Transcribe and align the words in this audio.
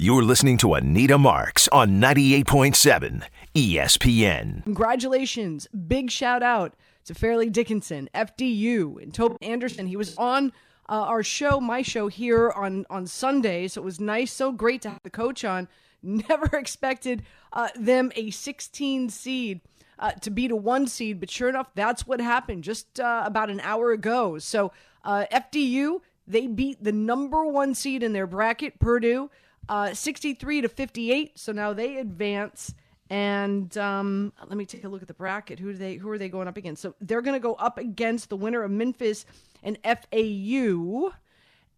You're 0.00 0.22
listening 0.22 0.58
to 0.58 0.74
Anita 0.74 1.18
Marks 1.18 1.66
on 1.72 2.00
98.7 2.00 3.24
ESPN. 3.52 4.62
Congratulations. 4.62 5.66
Big 5.88 6.08
shout 6.08 6.40
out 6.40 6.74
to 7.06 7.14
Fairleigh 7.14 7.50
Dickinson, 7.50 8.08
FDU, 8.14 9.02
and 9.02 9.12
Tobin 9.12 9.38
Anderson. 9.42 9.88
He 9.88 9.96
was 9.96 10.16
on 10.16 10.52
uh, 10.88 10.92
our 10.92 11.24
show, 11.24 11.58
my 11.58 11.82
show 11.82 12.06
here 12.06 12.52
on, 12.52 12.86
on 12.88 13.08
Sunday. 13.08 13.66
So 13.66 13.80
it 13.80 13.84
was 13.84 13.98
nice, 13.98 14.32
so 14.32 14.52
great 14.52 14.82
to 14.82 14.90
have 14.90 15.02
the 15.02 15.10
coach 15.10 15.44
on. 15.44 15.66
Never 16.00 16.46
expected 16.56 17.24
uh, 17.52 17.70
them 17.74 18.12
a 18.14 18.30
16 18.30 19.08
seed. 19.08 19.62
Uh, 19.98 20.12
to 20.12 20.30
beat 20.30 20.52
a 20.52 20.56
one 20.56 20.86
seed, 20.86 21.18
but 21.18 21.28
sure 21.28 21.48
enough, 21.48 21.70
that's 21.74 22.06
what 22.06 22.20
happened 22.20 22.62
just 22.62 23.00
uh, 23.00 23.24
about 23.26 23.50
an 23.50 23.58
hour 23.58 23.90
ago. 23.90 24.38
So, 24.38 24.70
uh, 25.02 25.24
FDU, 25.32 26.02
they 26.24 26.46
beat 26.46 26.84
the 26.84 26.92
number 26.92 27.44
one 27.44 27.74
seed 27.74 28.04
in 28.04 28.12
their 28.12 28.28
bracket, 28.28 28.78
Purdue 28.78 29.28
uh, 29.68 29.94
63 29.94 30.62
to 30.62 30.68
58. 30.68 31.38
So 31.38 31.52
now 31.52 31.72
they 31.72 31.98
advance. 31.98 32.74
And 33.10 33.76
um, 33.78 34.32
let 34.46 34.56
me 34.56 34.66
take 34.66 34.84
a 34.84 34.88
look 34.88 35.02
at 35.02 35.08
the 35.08 35.14
bracket. 35.14 35.58
Who 35.58 35.72
do 35.72 35.78
they? 35.78 35.94
Who 35.94 36.10
are 36.10 36.18
they 36.18 36.28
going 36.28 36.46
up 36.46 36.56
against? 36.56 36.82
So 36.82 36.94
they're 37.00 37.22
going 37.22 37.36
to 37.36 37.42
go 37.42 37.54
up 37.54 37.78
against 37.78 38.28
the 38.28 38.36
winner 38.36 38.62
of 38.62 38.70
Memphis 38.70 39.24
and 39.62 39.78
FAU. 39.82 41.12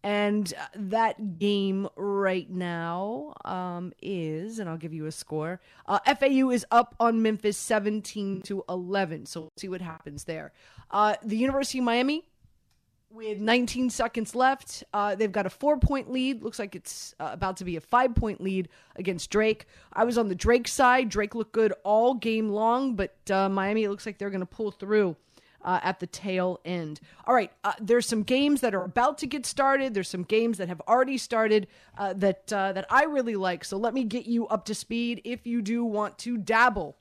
And 0.03 0.51
uh, 0.59 0.65
that 0.75 1.37
game 1.37 1.87
right 1.95 2.49
now 2.49 3.33
um, 3.45 3.93
is, 4.01 4.57
and 4.57 4.67
I'll 4.67 4.77
give 4.77 4.93
you 4.93 5.05
a 5.05 5.11
score. 5.11 5.61
Uh, 5.85 5.99
FAU 5.99 6.49
is 6.49 6.65
up 6.71 6.95
on 6.99 7.21
Memphis 7.21 7.55
17 7.57 8.41
to 8.41 8.63
11. 8.67 9.27
So 9.27 9.41
we'll 9.41 9.49
see 9.57 9.69
what 9.69 9.81
happens 9.81 10.23
there. 10.23 10.53
Uh, 10.89 11.15
the 11.23 11.37
University 11.37 11.77
of 11.77 11.85
Miami 11.85 12.25
with 13.13 13.39
19 13.39 13.89
seconds 13.89 14.35
left. 14.35 14.83
Uh, 14.93 15.15
they've 15.15 15.31
got 15.31 15.45
a 15.45 15.49
four 15.49 15.77
point 15.77 16.11
lead. 16.11 16.43
Looks 16.43 16.59
like 16.59 16.75
it's 16.75 17.13
uh, 17.19 17.29
about 17.31 17.57
to 17.57 17.65
be 17.65 17.75
a 17.75 17.81
five 17.81 18.15
point 18.15 18.41
lead 18.41 18.69
against 18.95 19.29
Drake. 19.29 19.65
I 19.93 20.03
was 20.03 20.17
on 20.17 20.27
the 20.27 20.35
Drake 20.35 20.67
side. 20.67 21.09
Drake 21.09 21.35
looked 21.35 21.51
good 21.51 21.73
all 21.83 22.13
game 22.13 22.49
long, 22.49 22.95
but 22.95 23.15
uh, 23.29 23.49
Miami, 23.49 23.87
looks 23.87 24.05
like 24.05 24.17
they're 24.17 24.29
going 24.29 24.41
to 24.41 24.45
pull 24.45 24.71
through. 24.71 25.15
Uh, 25.63 25.79
at 25.83 25.99
the 25.99 26.07
tail 26.07 26.59
end. 26.65 26.99
All 27.27 27.35
right, 27.35 27.51
uh, 27.63 27.73
there's 27.79 28.07
some 28.07 28.23
games 28.23 28.61
that 28.61 28.73
are 28.73 28.83
about 28.83 29.19
to 29.19 29.27
get 29.27 29.45
started. 29.45 29.93
There's 29.93 30.09
some 30.09 30.23
games 30.23 30.57
that 30.57 30.69
have 30.69 30.81
already 30.87 31.19
started 31.19 31.67
uh, 31.99 32.13
that 32.13 32.47
that 32.47 32.87
I 32.89 33.03
really 33.03 33.35
like. 33.35 33.63
So 33.63 33.77
let 33.77 33.93
me 33.93 34.03
get 34.03 34.25
you 34.25 34.47
up 34.47 34.65
to 34.65 34.73
speed 34.73 35.21
if 35.23 35.45
you 35.45 35.61
do 35.61 35.85
want 35.85 36.17
to 36.17 36.35
dabble 36.39 36.97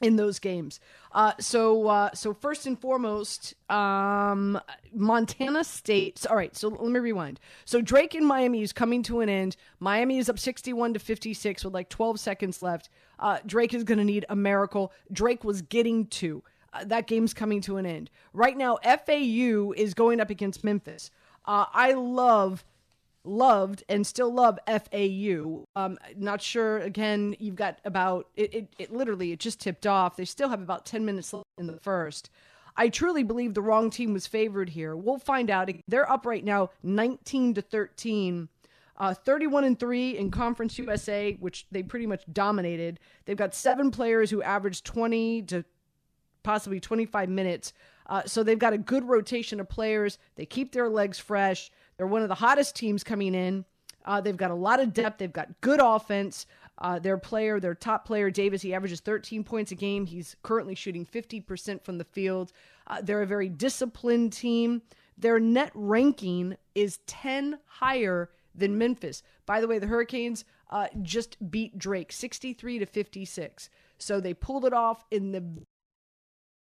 in 0.00 0.16
those 0.16 0.38
games. 0.38 0.80
Uh, 1.12 1.32
so 1.38 1.88
uh, 1.88 2.10
so 2.14 2.32
first 2.32 2.66
and 2.66 2.78
foremost, 2.78 3.54
um, 3.70 4.60
Montana 4.94 5.64
State. 5.64 6.24
All 6.28 6.36
right, 6.36 6.56
so 6.56 6.68
let 6.68 6.80
me 6.80 7.00
rewind. 7.00 7.40
So 7.64 7.80
Drake 7.80 8.14
in 8.14 8.24
Miami 8.24 8.62
is 8.62 8.72
coming 8.72 9.02
to 9.04 9.20
an 9.20 9.28
end. 9.28 9.56
Miami 9.78 10.18
is 10.18 10.28
up 10.28 10.38
sixty-one 10.38 10.94
to 10.94 11.00
fifty-six 11.00 11.64
with 11.64 11.74
like 11.74 11.88
twelve 11.88 12.18
seconds 12.18 12.62
left. 12.62 12.88
Uh, 13.18 13.38
Drake 13.44 13.74
is 13.74 13.84
going 13.84 13.98
to 13.98 14.04
need 14.04 14.24
a 14.28 14.36
miracle. 14.36 14.92
Drake 15.12 15.44
was 15.44 15.62
getting 15.62 16.06
two. 16.06 16.42
Uh, 16.72 16.84
that 16.84 17.06
game's 17.06 17.34
coming 17.34 17.60
to 17.60 17.76
an 17.76 17.84
end. 17.84 18.10
Right 18.32 18.56
now, 18.56 18.78
FAU 18.84 19.72
is 19.76 19.92
going 19.92 20.20
up 20.20 20.30
against 20.30 20.64
Memphis. 20.64 21.10
Uh, 21.44 21.66
I 21.72 21.92
love 21.92 22.64
loved 23.24 23.84
and 23.88 24.06
still 24.06 24.32
love 24.32 24.58
FAU. 24.66 25.64
Um, 25.76 25.98
not 26.16 26.40
sure. 26.40 26.78
Again, 26.78 27.36
you've 27.38 27.56
got 27.56 27.80
about 27.84 28.28
it, 28.36 28.54
it, 28.54 28.68
it. 28.78 28.92
literally, 28.92 29.32
it 29.32 29.40
just 29.40 29.60
tipped 29.60 29.86
off. 29.86 30.16
They 30.16 30.24
still 30.24 30.48
have 30.48 30.62
about 30.62 30.86
ten 30.86 31.04
minutes 31.04 31.32
left 31.32 31.46
in 31.58 31.66
the 31.66 31.78
first. 31.78 32.30
I 32.76 32.88
truly 32.88 33.22
believe 33.22 33.54
the 33.54 33.62
wrong 33.62 33.90
team 33.90 34.12
was 34.12 34.26
favored 34.26 34.70
here. 34.70 34.96
We'll 34.96 35.18
find 35.18 35.50
out. 35.50 35.70
They're 35.88 36.10
up 36.10 36.24
right 36.24 36.44
now, 36.44 36.70
nineteen 36.82 37.54
to 37.54 37.62
thirteen. 37.62 38.48
Uh, 38.96 39.14
31 39.14 39.64
and 39.64 39.80
3 39.80 40.18
in 40.18 40.30
Conference 40.30 40.76
USA, 40.76 41.32
which 41.40 41.66
they 41.72 41.82
pretty 41.82 42.04
much 42.06 42.22
dominated. 42.30 43.00
They've 43.24 43.34
got 43.34 43.54
seven 43.54 43.90
players 43.90 44.30
who 44.30 44.42
average 44.42 44.82
20 44.82 45.40
to 45.44 45.64
possibly 46.42 46.80
25 46.80 47.30
minutes. 47.30 47.72
Uh, 48.06 48.22
so 48.26 48.42
they've 48.42 48.58
got 48.58 48.74
a 48.74 48.78
good 48.78 49.08
rotation 49.08 49.58
of 49.58 49.70
players. 49.70 50.18
They 50.34 50.44
keep 50.44 50.72
their 50.72 50.90
legs 50.90 51.18
fresh. 51.18 51.70
They're 52.00 52.06
one 52.06 52.22
of 52.22 52.30
the 52.30 52.34
hottest 52.34 52.76
teams 52.76 53.04
coming 53.04 53.34
in. 53.34 53.66
Uh, 54.06 54.22
they've 54.22 54.34
got 54.34 54.50
a 54.50 54.54
lot 54.54 54.80
of 54.80 54.94
depth. 54.94 55.18
They've 55.18 55.30
got 55.30 55.60
good 55.60 55.80
offense. 55.82 56.46
Uh, 56.78 56.98
their 56.98 57.18
player, 57.18 57.60
their 57.60 57.74
top 57.74 58.06
player, 58.06 58.30
Davis, 58.30 58.62
he 58.62 58.72
averages 58.72 59.00
13 59.00 59.44
points 59.44 59.70
a 59.70 59.74
game. 59.74 60.06
He's 60.06 60.34
currently 60.42 60.74
shooting 60.74 61.04
50% 61.04 61.84
from 61.84 61.98
the 61.98 62.04
field. 62.04 62.54
Uh, 62.86 63.02
they're 63.02 63.20
a 63.20 63.26
very 63.26 63.50
disciplined 63.50 64.32
team. 64.32 64.80
Their 65.18 65.38
net 65.38 65.72
ranking 65.74 66.56
is 66.74 67.00
10 67.06 67.58
higher 67.66 68.30
than 68.54 68.78
Memphis. 68.78 69.22
By 69.44 69.60
the 69.60 69.68
way, 69.68 69.78
the 69.78 69.86
Hurricanes 69.86 70.46
uh, 70.70 70.86
just 71.02 71.50
beat 71.50 71.76
Drake 71.76 72.12
63 72.12 72.78
to 72.78 72.86
56. 72.86 73.68
So 73.98 74.20
they 74.20 74.32
pulled 74.32 74.64
it 74.64 74.72
off 74.72 75.04
in 75.10 75.32
the 75.32 75.44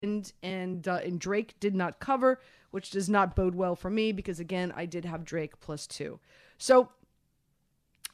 and 0.01 0.31
and 0.43 0.87
uh, 0.87 0.99
and 1.03 1.19
Drake 1.19 1.55
did 1.59 1.75
not 1.75 1.99
cover, 1.99 2.39
which 2.71 2.91
does 2.91 3.09
not 3.09 3.35
bode 3.35 3.55
well 3.55 3.75
for 3.75 3.89
me 3.89 4.11
because 4.11 4.39
again 4.39 4.73
I 4.75 4.85
did 4.85 5.05
have 5.05 5.25
Drake 5.25 5.59
plus 5.59 5.87
two. 5.87 6.19
So 6.57 6.89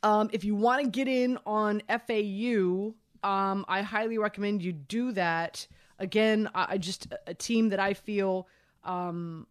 um, 0.03 0.29
if 0.33 0.43
you 0.43 0.55
want 0.55 0.83
to 0.83 0.89
get 0.89 1.07
in 1.07 1.37
on 1.45 1.81
FAU, 1.87 2.93
um, 3.23 3.65
I 3.67 3.81
highly 3.81 4.17
recommend 4.17 4.63
you 4.63 4.71
do 4.73 5.11
that. 5.11 5.67
Again, 5.99 6.49
I, 6.55 6.67
I 6.69 6.77
just 6.77 7.13
a 7.27 7.33
team 7.33 7.69
that 7.69 7.79
I 7.79 7.93
feel 7.93 8.47
um, 8.83 9.45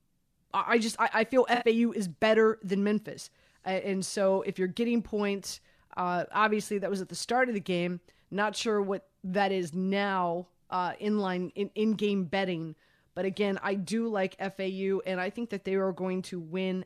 I 0.52 0.78
just 0.78 0.96
I, 0.98 1.08
I, 1.14 1.24
feel 1.24 1.46
FAU 1.46 1.92
is 1.92 2.08
better 2.08 2.58
than 2.64 2.82
Memphis, 2.82 3.30
and 3.64 4.04
so 4.04 4.42
if 4.42 4.58
you're 4.58 4.66
getting 4.66 5.02
points, 5.02 5.60
uh, 5.96 6.24
obviously 6.32 6.78
that 6.78 6.90
was 6.90 7.00
at 7.00 7.08
the 7.08 7.14
start 7.14 7.48
of 7.48 7.54
the 7.54 7.60
game. 7.60 8.00
Not 8.32 8.56
sure 8.56 8.80
what 8.82 9.06
that 9.22 9.52
is 9.52 9.74
now 9.74 10.46
uh, 10.70 10.92
inline 11.00 11.52
in 11.54 11.70
in 11.74 11.94
game 11.94 12.24
betting. 12.24 12.74
But 13.14 13.24
again, 13.24 13.58
I 13.62 13.74
do 13.74 14.08
like 14.08 14.36
FAU, 14.38 15.00
and 15.04 15.20
I 15.20 15.30
think 15.30 15.50
that 15.50 15.64
they 15.64 15.74
are 15.74 15.92
going 15.92 16.22
to 16.22 16.38
win 16.38 16.84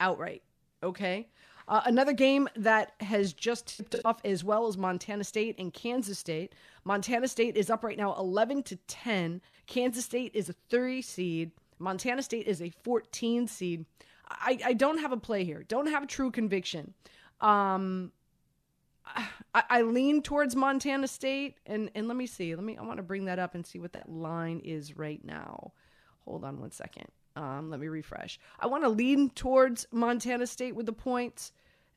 outright. 0.00 0.42
Okay. 0.82 1.28
Uh, 1.66 1.80
another 1.86 2.12
game 2.12 2.46
that 2.56 2.92
has 3.00 3.32
just 3.32 3.78
tipped 3.90 3.96
off 4.04 4.20
as 4.24 4.44
well 4.44 4.66
as 4.66 4.76
Montana 4.76 5.24
State 5.24 5.56
and 5.58 5.72
Kansas 5.72 6.18
State. 6.18 6.54
Montana 6.84 7.26
State 7.26 7.56
is 7.56 7.70
up 7.70 7.82
right 7.82 7.96
now 7.96 8.14
11 8.16 8.64
to 8.64 8.76
10. 8.86 9.40
Kansas 9.66 10.04
State 10.04 10.32
is 10.34 10.50
a 10.50 10.52
30 10.68 11.00
seed. 11.00 11.50
Montana 11.78 12.22
State 12.22 12.46
is 12.46 12.60
a 12.60 12.70
14 12.82 13.48
seed. 13.48 13.86
I, 14.28 14.58
I 14.64 14.72
don't 14.74 14.98
have 14.98 15.12
a 15.12 15.16
play 15.16 15.44
here. 15.44 15.64
Don't 15.66 15.88
have 15.88 16.02
a 16.02 16.06
true 16.06 16.30
conviction. 16.30 16.92
Um, 17.40 18.12
I, 19.06 19.62
I 19.70 19.82
lean 19.82 20.22
towards 20.22 20.56
Montana 20.56 21.08
State, 21.08 21.58
and 21.66 21.90
and 21.94 22.08
let 22.08 22.16
me 22.16 22.26
see. 22.26 22.54
Let 22.54 22.64
me. 22.64 22.76
I 22.76 22.82
want 22.82 22.96
to 22.96 23.02
bring 23.02 23.26
that 23.26 23.38
up 23.38 23.54
and 23.54 23.66
see 23.66 23.78
what 23.78 23.92
that 23.92 24.10
line 24.10 24.60
is 24.64 24.96
right 24.96 25.24
now. 25.24 25.72
Hold 26.24 26.44
on 26.44 26.60
one 26.60 26.70
second. 26.70 27.06
Um, 27.36 27.70
let 27.70 27.80
me 27.80 27.88
refresh. 27.88 28.38
I 28.58 28.66
want 28.66 28.84
to 28.84 28.88
lean 28.88 29.30
towards 29.30 29.86
Montana 29.92 30.46
State 30.46 30.74
with 30.74 30.86
the 30.86 30.92
points, 30.92 31.52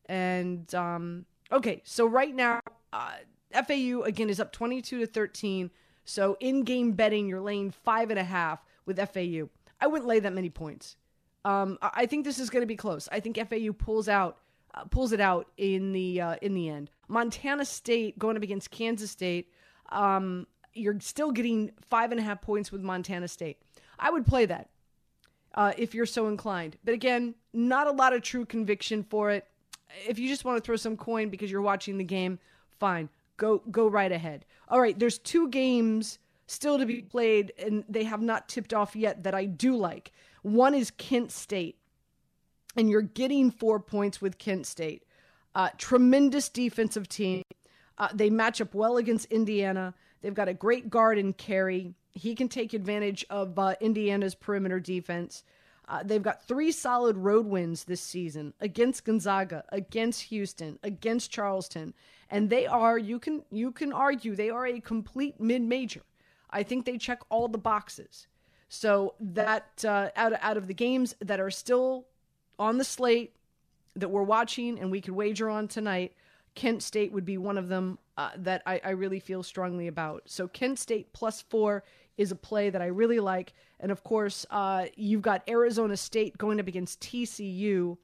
and 0.08 0.74
um, 0.76 1.26
okay. 1.52 1.82
So 1.86 2.06
right 2.06 2.36
now, 2.36 2.60
uh, 2.92 3.14
FAU 3.54 4.02
again 4.04 4.30
is 4.30 4.40
up 4.40 4.52
twenty-two 4.52 5.00
to 5.00 5.08
thirteen. 5.08 5.72
So 6.06 6.38
in-game 6.40 6.94
betting, 6.94 7.28
you're 7.28 7.42
laying 7.42 7.72
five 7.72 8.12
and 8.12 8.20
a 8.20 8.24
half 8.24 8.64
with 8.86 8.98
FAU. 8.98 9.50
I 9.82 9.88
wouldn't 9.88 10.08
lay 10.08 10.20
that 10.20 10.34
many 10.34 10.50
points. 10.50 10.96
Um, 11.44 11.78
I 11.82 12.06
think 12.06 12.24
this 12.24 12.40
is 12.40 12.50
going 12.50 12.62
to 12.62 12.68
be 12.68 12.78
close. 12.78 13.10
I 13.12 13.20
think 13.20 13.38
FAU 13.38 13.74
pulls 13.74 14.08
out 14.08 14.38
uh, 14.74 14.86
pulls 14.86 15.12
it 15.12 15.20
out 15.20 15.48
in 15.58 15.94
the 15.94 16.22
uh, 16.22 16.36
in 16.42 16.54
the 16.54 16.70
end. 16.70 16.90
Montana 17.08 17.66
State 17.66 18.18
going 18.20 18.38
up 18.38 18.44
against 18.44 18.72
Kansas 18.72 19.12
State. 19.12 19.52
Um, 19.90 20.48
you're 20.74 21.00
still 21.00 21.32
getting 21.32 21.72
five 21.82 22.12
and 22.12 22.20
a 22.20 22.24
half 22.24 22.42
points 22.42 22.72
with 22.72 22.82
Montana 22.82 23.28
State. 23.28 23.58
I 24.00 24.10
would 24.10 24.26
play 24.26 24.46
that 24.46 24.70
uh, 25.56 25.74
if 25.78 25.96
you're 25.96 26.06
so 26.06 26.28
inclined. 26.28 26.78
But 26.84 26.94
again, 26.94 27.36
not 27.54 27.88
a 27.88 27.92
lot 27.92 28.14
of 28.14 28.22
true 28.22 28.46
conviction 28.46 29.04
for 29.04 29.32
it. 29.32 29.46
If 30.08 30.20
you 30.20 30.28
just 30.28 30.46
want 30.46 30.58
to 30.58 30.62
throw 30.66 30.76
some 30.76 30.98
coin 30.98 31.30
because 31.30 31.50
you're 31.50 31.62
watching 31.62 31.98
the 31.98 32.04
game, 32.04 32.40
fine. 32.80 33.10
Go 33.38 33.62
go 33.72 33.88
right 33.88 34.12
ahead. 34.12 34.46
All 34.68 34.82
right, 34.82 34.98
there's 34.98 35.18
two 35.18 35.50
games 35.50 36.20
still 36.48 36.78
to 36.78 36.86
be 36.86 37.02
played 37.02 37.54
and 37.58 37.84
they 37.90 38.04
have 38.04 38.22
not 38.22 38.48
tipped 38.48 38.74
off 38.74 38.96
yet 38.96 39.24
that 39.24 39.36
I 39.36 39.46
do 39.46 39.76
like. 39.76 40.12
One 40.44 40.74
is 40.74 40.92
Kent 40.92 41.32
State 41.32 41.78
and 42.76 42.90
you're 42.90 43.02
getting 43.02 43.52
four 43.52 43.80
points 43.80 44.22
with 44.22 44.38
Kent 44.38 44.66
State. 44.66 45.04
Uh, 45.58 45.70
tremendous 45.80 46.50
defensive 46.50 47.10
team. 47.10 47.42
Uh, 47.98 48.10
they 48.14 48.30
match 48.30 48.62
up 48.62 48.76
well 48.76 48.98
against 48.98 49.26
Indiana. 49.32 49.92
They've 50.22 50.36
got 50.36 50.48
a 50.48 50.54
great 50.54 50.92
guard 50.92 51.18
in 51.18 51.34
Carry. 51.34 51.96
He 52.12 52.36
can 52.36 52.48
take 52.48 52.76
advantage 52.76 53.26
of 53.32 53.58
uh, 53.58 53.74
Indiana's 53.82 54.36
perimeter 54.36 54.80
defense. 54.80 55.44
Uh, 55.88 56.04
they've 56.04 56.22
got 56.22 56.44
three 56.44 56.72
solid 56.72 57.18
road 57.18 57.48
wins 57.48 57.86
this 57.86 58.02
season 58.02 58.54
against 58.62 59.04
Gonzaga, 59.04 59.64
against 59.70 60.22
Houston, 60.26 60.78
against 60.84 61.32
Charleston, 61.32 61.96
and 62.30 62.52
they 62.52 62.68
are 62.68 63.00
you 63.00 63.18
can 63.18 63.44
you 63.50 63.72
can 63.72 63.92
argue 63.92 64.36
they 64.36 64.52
are 64.52 64.68
a 64.68 64.80
complete 64.80 65.40
mid 65.40 65.64
major. 65.64 66.02
I 66.52 66.62
think 66.62 66.86
they 66.86 67.00
check 67.00 67.22
all 67.30 67.48
the 67.48 67.58
boxes. 67.58 68.28
So 68.70 69.16
that 69.20 69.84
uh, 69.84 70.10
out 70.16 70.34
out 70.40 70.58
of 70.58 70.68
the 70.68 70.76
games 70.76 71.16
that 71.20 71.40
are 71.40 71.50
still 71.50 72.06
on 72.60 72.78
the 72.78 72.84
slate 72.84 73.34
that 73.98 74.10
we're 74.10 74.24
watching 74.24 74.80
and 74.80 74.92
we 74.92 75.02
could 75.02 75.14
wager 75.14 75.50
on 75.50 75.68
tonight 75.68 76.14
Kent 76.58 76.82
State 76.82 77.12
would 77.12 77.24
be 77.24 77.38
one 77.38 77.56
of 77.56 77.68
them 77.68 78.00
uh, 78.18 78.32
that 78.38 78.64
I, 78.66 78.82
I 78.84 78.90
really 78.90 79.20
feel 79.20 79.44
strongly 79.44 79.88
about. 79.88 80.24
So 80.26 80.48
Kent 80.48 80.80
State 80.80 81.14
plus 81.14 81.40
four 81.40 81.84
is 82.18 82.32
a 82.32 82.36
play 82.36 82.72
that 82.72 82.82
I 82.82 82.88
really 82.88 83.20
like. 83.20 83.54
And 83.80 83.92
of 83.92 84.04
course, 84.04 84.44
uh, 84.50 84.86
you've 84.96 85.22
got 85.22 85.48
Arizona 85.48 85.96
State 85.96 86.36
going 86.36 86.60
up 86.60 86.66
against 86.66 87.00
TCU. 87.00 87.96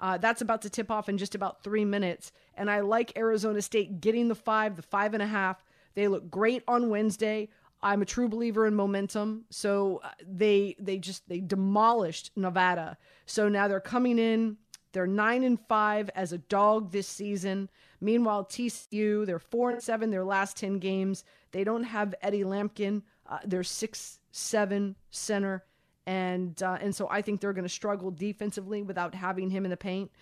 Uh, 0.00 0.16
that's 0.16 0.40
about 0.40 0.62
to 0.62 0.70
tip 0.70 0.90
off 0.90 1.10
in 1.10 1.18
just 1.18 1.34
about 1.34 1.62
three 1.62 1.84
minutes. 1.84 2.32
And 2.54 2.70
I 2.70 2.80
like 2.80 3.18
Arizona 3.18 3.60
State 3.60 4.00
getting 4.00 4.28
the 4.28 4.34
five, 4.34 4.76
the 4.76 4.82
five 4.82 5.12
and 5.12 5.22
a 5.22 5.26
half. 5.26 5.62
They 5.94 6.08
look 6.08 6.30
great 6.30 6.64
on 6.66 6.88
Wednesday. 6.88 7.50
I'm 7.82 8.00
a 8.00 8.06
true 8.06 8.30
believer 8.30 8.66
in 8.66 8.74
momentum. 8.74 9.44
So 9.50 10.00
uh, 10.02 10.08
they 10.26 10.74
they 10.78 10.96
just 10.96 11.28
they 11.28 11.40
demolished 11.40 12.30
Nevada. 12.34 12.96
So 13.26 13.50
now 13.50 13.68
they're 13.68 13.78
coming 13.78 14.18
in. 14.18 14.56
They're 14.94 15.06
nine 15.08 15.42
and 15.42 15.58
five 15.68 16.08
as 16.14 16.32
a 16.32 16.38
dog 16.38 16.92
this 16.92 17.08
season. 17.08 17.68
Meanwhile, 18.00 18.44
TCU 18.46 19.26
they're 19.26 19.38
four 19.38 19.70
and 19.70 19.82
seven 19.82 20.10
their 20.10 20.24
last 20.24 20.56
ten 20.56 20.78
games. 20.78 21.24
They 21.50 21.64
don't 21.64 21.82
have 21.82 22.14
Eddie 22.22 22.44
Lampkin. 22.44 23.02
Uh, 23.28 23.38
they're 23.44 23.64
six 23.64 24.20
seven 24.30 24.94
center, 25.10 25.64
and 26.06 26.62
uh, 26.62 26.78
and 26.80 26.94
so 26.94 27.08
I 27.10 27.22
think 27.22 27.40
they're 27.40 27.52
going 27.52 27.64
to 27.64 27.68
struggle 27.68 28.12
defensively 28.12 28.82
without 28.82 29.14
having 29.14 29.50
him 29.50 29.64
in 29.64 29.70
the 29.70 29.76
paint. 29.76 30.12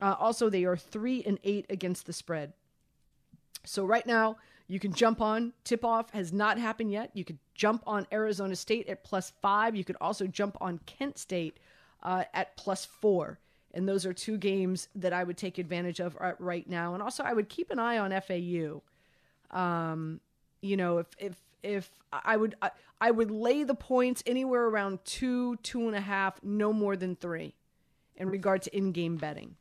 Uh, 0.00 0.14
also, 0.18 0.50
they 0.50 0.64
are 0.64 0.76
three 0.76 1.22
and 1.24 1.38
eight 1.42 1.66
against 1.70 2.06
the 2.06 2.12
spread. 2.12 2.52
So 3.64 3.84
right 3.84 4.06
now, 4.06 4.36
you 4.66 4.78
can 4.78 4.92
jump 4.92 5.22
on. 5.22 5.54
Tip 5.64 5.84
off 5.84 6.10
has 6.10 6.34
not 6.34 6.58
happened 6.58 6.92
yet. 6.92 7.10
You 7.14 7.24
could 7.24 7.38
jump 7.54 7.82
on 7.86 8.06
Arizona 8.12 8.54
State 8.54 8.88
at 8.88 9.04
plus 9.04 9.32
five. 9.40 9.74
You 9.74 9.84
could 9.84 9.96
also 10.02 10.26
jump 10.26 10.58
on 10.60 10.78
Kent 10.84 11.18
State 11.18 11.58
uh, 12.02 12.24
at 12.34 12.56
plus 12.58 12.84
four. 12.84 13.38
And 13.74 13.88
those 13.88 14.06
are 14.06 14.12
two 14.12 14.38
games 14.38 14.88
that 14.94 15.12
I 15.12 15.24
would 15.24 15.36
take 15.36 15.58
advantage 15.58 16.00
of 16.00 16.16
right 16.38 16.68
now. 16.68 16.94
And 16.94 17.02
also, 17.02 17.22
I 17.22 17.32
would 17.32 17.48
keep 17.48 17.70
an 17.70 17.78
eye 17.78 17.98
on 17.98 18.18
FAU. 18.20 18.82
Um, 19.50 20.20
you 20.60 20.76
know, 20.76 20.98
if 20.98 21.06
if 21.18 21.36
if 21.62 21.90
I 22.12 22.36
would 22.36 22.54
I, 22.62 22.70
I 23.00 23.10
would 23.10 23.30
lay 23.30 23.64
the 23.64 23.74
points 23.74 24.22
anywhere 24.26 24.64
around 24.64 25.04
two, 25.04 25.56
two 25.56 25.86
and 25.86 25.96
a 25.96 26.00
half, 26.00 26.42
no 26.42 26.72
more 26.72 26.96
than 26.96 27.14
three, 27.16 27.54
in 28.16 28.28
regard 28.30 28.62
to 28.62 28.76
in-game 28.76 29.16
betting. 29.16 29.56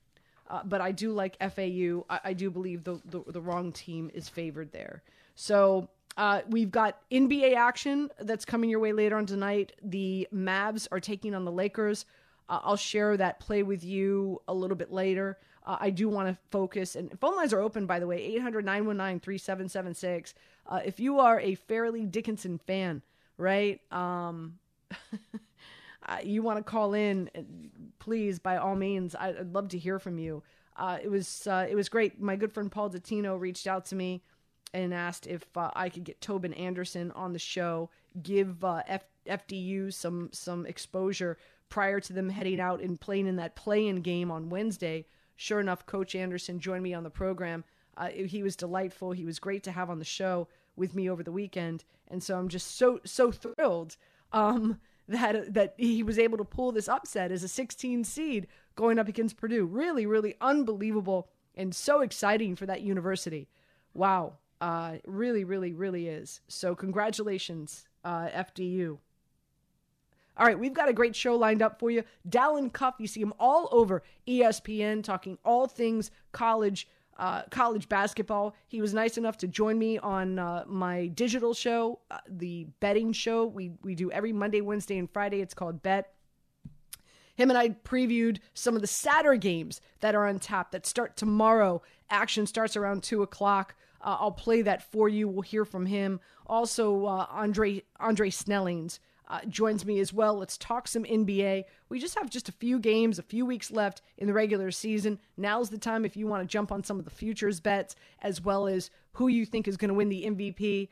Uh, 0.50 0.62
but 0.64 0.82
I 0.82 0.92
do 0.92 1.12
like 1.12 1.38
FAU. 1.40 2.06
I, 2.10 2.20
I 2.26 2.34
do 2.34 2.50
believe 2.50 2.84
the, 2.84 3.02
the, 3.06 3.24
the 3.28 3.42
wrong 3.42 3.72
team 3.72 4.10
is 4.14 4.30
favored 4.30 4.72
there. 4.72 5.04
So 5.36 5.90
uh, 6.16 6.42
we've 6.50 6.72
got 6.72 7.02
NBA 7.12 7.56
action 7.56 8.10
that's 8.20 8.46
coming 8.46 8.70
your 8.70 8.80
way 8.80 8.94
later 8.94 9.18
on 9.18 9.26
tonight. 9.26 9.74
The 9.84 10.28
Mavs 10.34 10.88
are 10.92 11.00
taking 11.00 11.36
on 11.36 11.46
the 11.46 11.52
Lakers. 11.52 12.06
I'll 12.50 12.78
share 12.78 13.18
that 13.18 13.40
play 13.40 13.64
with 13.64 13.84
you 13.84 14.42
a 14.48 14.54
little 14.54 14.78
bit 14.78 14.92
later. 14.92 15.38
Uh, 15.66 15.78
I 15.82 15.90
do 15.90 16.08
want 16.08 16.30
to 16.30 16.38
focus, 16.50 16.96
and 16.96 17.20
phone 17.20 17.36
lines 17.36 17.52
are 17.52 17.60
open, 17.60 17.86
by 17.86 18.00
the 18.00 18.08
way 18.08 18.24
800 18.24 18.64
919 18.64 19.20
3776. 19.20 20.34
Uh, 20.66 20.80
if 20.86 21.00
you 21.00 21.20
are 21.20 21.40
a 21.40 21.56
Fairleigh 21.56 22.06
Dickinson 22.06 22.58
fan, 22.58 23.02
right? 23.38 23.82
Um, 23.92 24.60
you 26.24 26.42
want 26.42 26.58
to 26.58 26.64
call 26.64 26.94
in, 26.94 27.30
uh, 27.36 27.42
please, 28.00 28.40
by 28.40 28.58
all 28.58 28.76
means. 28.76 29.16
I'd 29.16 29.54
love 29.54 29.68
to 29.70 29.78
hear 29.78 30.00
from 30.00 30.18
you. 30.18 30.42
Uh, 30.78 31.00
it 31.02 31.10
was 31.10 31.48
uh, 31.48 31.66
it 31.70 31.76
was 31.76 31.90
great. 31.90 32.22
My 32.22 32.36
good 32.36 32.54
friend 32.54 32.72
Paul 32.72 32.90
Dottino 32.90 33.40
reached 33.40 33.68
out 33.68 33.86
to 33.86 33.96
me 33.96 34.22
and 34.74 34.94
asked 34.94 35.28
if 35.28 35.46
uh, 35.56 35.72
I 35.76 35.90
could 35.90 36.04
get 36.04 36.22
Tobin 36.22 36.54
Anderson 36.54 37.12
on 37.12 37.34
the 37.34 37.40
show, 37.40 37.90
give 38.22 38.64
uh, 38.64 38.84
F- 38.88 39.06
FDU 39.28 39.92
some 39.92 40.30
some 40.32 40.66
exposure 40.66 41.38
prior 41.70 42.00
to 42.00 42.14
them 42.14 42.30
heading 42.30 42.60
out 42.60 42.82
and 42.82 43.00
playing 43.00 43.28
in 43.28 43.36
that 43.38 43.56
play-in 43.56 44.02
game 44.02 44.32
on 44.32 44.50
Wednesday. 44.50 45.06
Sure 45.36 45.60
enough, 45.60 45.86
Coach 45.86 46.16
Anderson 46.16 46.60
joined 46.60 46.84
me 46.84 46.94
on 46.94 47.04
the 47.04 47.10
program. 47.10 47.64
Uh, 47.96 48.10
he 48.10 48.44
was 48.44 48.56
delightful. 48.56 49.12
He 49.12 49.26
was 49.26 49.40
great 49.40 49.64
to 49.64 49.72
have 49.72 49.90
on 49.90 50.00
the 50.00 50.06
show 50.06 50.48
with 50.76 50.96
me 50.96 51.10
over 51.10 51.24
the 51.24 51.32
weekend, 51.32 51.84
and 52.08 52.22
so 52.22 52.38
I'm 52.38 52.48
just 52.48 52.78
so 52.78 53.00
so 53.04 53.32
thrilled 53.32 53.98
um, 54.32 54.80
that 55.08 55.54
that 55.54 55.74
he 55.78 56.04
was 56.04 56.20
able 56.20 56.38
to 56.38 56.44
pull 56.44 56.72
this 56.72 56.88
upset 56.88 57.32
as 57.32 57.44
a 57.44 57.48
16 57.48 58.04
seed 58.04 58.48
going 58.76 59.00
up 59.00 59.08
against 59.08 59.38
Purdue. 59.38 59.66
Really, 59.66 60.06
really 60.06 60.36
unbelievable 60.42 61.30
and 61.56 61.76
so 61.76 62.02
exciting 62.02 62.56
for 62.56 62.68
that 62.68 62.82
university. 62.82 63.50
Wow, 63.94 64.34
uh, 64.62 64.98
really, 65.06 65.44
really, 65.44 65.74
really 65.74 66.08
is. 66.08 66.40
So 66.48 66.76
congratulations, 66.76 67.88
uh, 68.06 68.28
FDU. 68.28 69.00
All 70.38 70.46
right, 70.46 70.58
we've 70.58 70.74
got 70.74 70.90
a 70.90 70.94
great 70.94 71.16
show 71.16 71.36
lined 71.36 71.62
up 71.62 71.80
for 71.80 71.90
you. 71.90 72.04
Dalen 72.30 72.70
Cuff, 72.70 72.96
you 73.00 73.08
see 73.08 73.22
him 73.22 73.34
all 73.40 73.68
over 73.72 74.04
ESPN 74.28 75.04
talking 75.04 75.38
all 75.44 75.68
things 75.68 76.12
college 76.32 76.88
uh, 77.18 77.42
college 77.50 77.90
basketball. 77.90 78.56
He 78.68 78.80
was 78.80 78.94
nice 78.94 79.18
enough 79.18 79.38
to 79.40 79.48
join 79.48 79.80
me 79.80 79.98
on 79.98 80.38
uh, 80.38 80.64
my 80.68 81.08
digital 81.08 81.56
show, 81.56 82.00
uh, 82.12 82.20
the 82.28 82.68
betting 82.80 83.12
show. 83.12 83.46
We 83.46 83.72
we 83.82 83.96
do 83.96 84.12
every 84.12 84.32
Monday, 84.32 84.62
Wednesday, 84.62 85.00
and 85.00 85.12
Friday. 85.12 85.42
It's 85.42 85.56
called 85.56 85.82
Bet. 85.82 86.14
Him 87.36 87.50
and 87.50 87.58
I 87.58 87.70
previewed 87.70 88.40
some 88.54 88.76
of 88.76 88.82
the 88.82 88.88
Saturday 88.88 89.40
games 89.40 89.80
that 90.00 90.16
are 90.16 90.28
on 90.28 90.40
tap 90.40 90.72
that 90.72 90.86
start 90.86 91.18
tomorrow. 91.18 91.82
Action 92.10 92.48
starts 92.48 92.76
around 92.76 93.04
two 93.04 93.22
o'clock. 93.22 93.76
Uh, 94.02 94.18
I'll 94.20 94.32
play 94.32 94.62
that 94.64 94.92
for 94.92 95.10
you. 95.10 95.28
We'll 95.28 95.42
hear 95.42 95.66
from 95.66 95.86
him. 95.88 96.20
Also, 96.46 97.06
uh, 97.06 97.26
Andre 97.30 97.84
Andre 98.00 98.30
Snellings 98.30 99.00
uh, 99.28 99.42
joins 99.50 99.86
me 99.86 100.00
as 100.00 100.14
well. 100.14 100.38
Let's 100.38 100.58
talk 100.58 100.88
some 100.88 101.04
NBA. 101.04 101.66
We 101.90 102.00
just 102.00 102.18
have 102.18 102.30
just 102.30 102.50
a 102.50 102.54
few 102.54 102.80
games, 102.80 103.20
a 103.20 103.24
few 103.24 103.46
weeks 103.46 103.72
left 103.72 104.02
in 104.18 104.28
the 104.28 104.34
regular 104.34 104.72
season. 104.72 105.20
Now's 105.36 105.70
the 105.70 105.78
time 105.78 106.06
if 106.06 106.16
you 106.16 106.28
want 106.28 106.44
to 106.44 106.52
jump 106.52 106.72
on 106.72 106.84
some 106.84 107.00
of 107.00 107.06
the 107.06 107.12
futures 107.12 107.60
bets 107.60 107.96
as 108.22 108.42
well 108.42 108.68
as 108.68 108.90
who 109.14 109.28
you 109.28 109.46
think 109.46 109.68
is 109.68 109.78
going 109.78 109.90
to 109.90 109.94
win 109.96 110.10
the 110.10 110.26
MVP. 110.26 110.90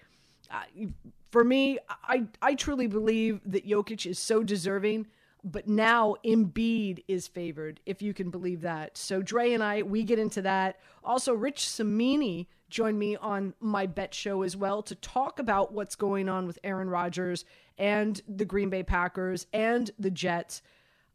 Uh, 0.52 0.88
for 1.32 1.44
me, 1.44 1.80
I 2.04 2.26
I 2.42 2.56
truly 2.56 2.88
believe 2.88 3.42
that 3.46 3.68
Jokic 3.68 4.06
is 4.06 4.20
so 4.20 4.44
deserving, 4.44 5.08
but 5.46 5.68
now 5.68 6.16
Embiid 6.26 7.04
is 7.08 7.28
favored, 7.28 7.80
if 7.86 8.02
you 8.02 8.16
can 8.16 8.32
believe 8.32 8.62
that. 8.62 8.98
So 8.98 9.22
Dre 9.22 9.54
and 9.54 9.64
I, 9.64 9.84
we 9.84 10.04
get 10.04 10.18
into 10.18 10.42
that. 10.42 10.80
Also, 11.04 11.34
Rich 11.34 11.70
Cimini 11.70 12.50
joined 12.68 12.98
me 12.98 13.16
on 13.16 13.54
my 13.60 13.86
bet 13.86 14.14
show 14.14 14.42
as 14.42 14.58
well 14.58 14.82
to 14.82 14.96
talk 14.96 15.38
about 15.38 15.72
what's 15.72 15.96
going 15.96 16.28
on 16.28 16.48
with 16.48 16.58
Aaron 16.64 16.90
Rodgers 16.90 17.46
and 17.78 18.20
the 18.28 18.44
Green 18.44 18.72
Bay 18.72 18.82
Packers 18.82 19.46
and 19.54 19.92
the 20.00 20.10
Jets. 20.10 20.64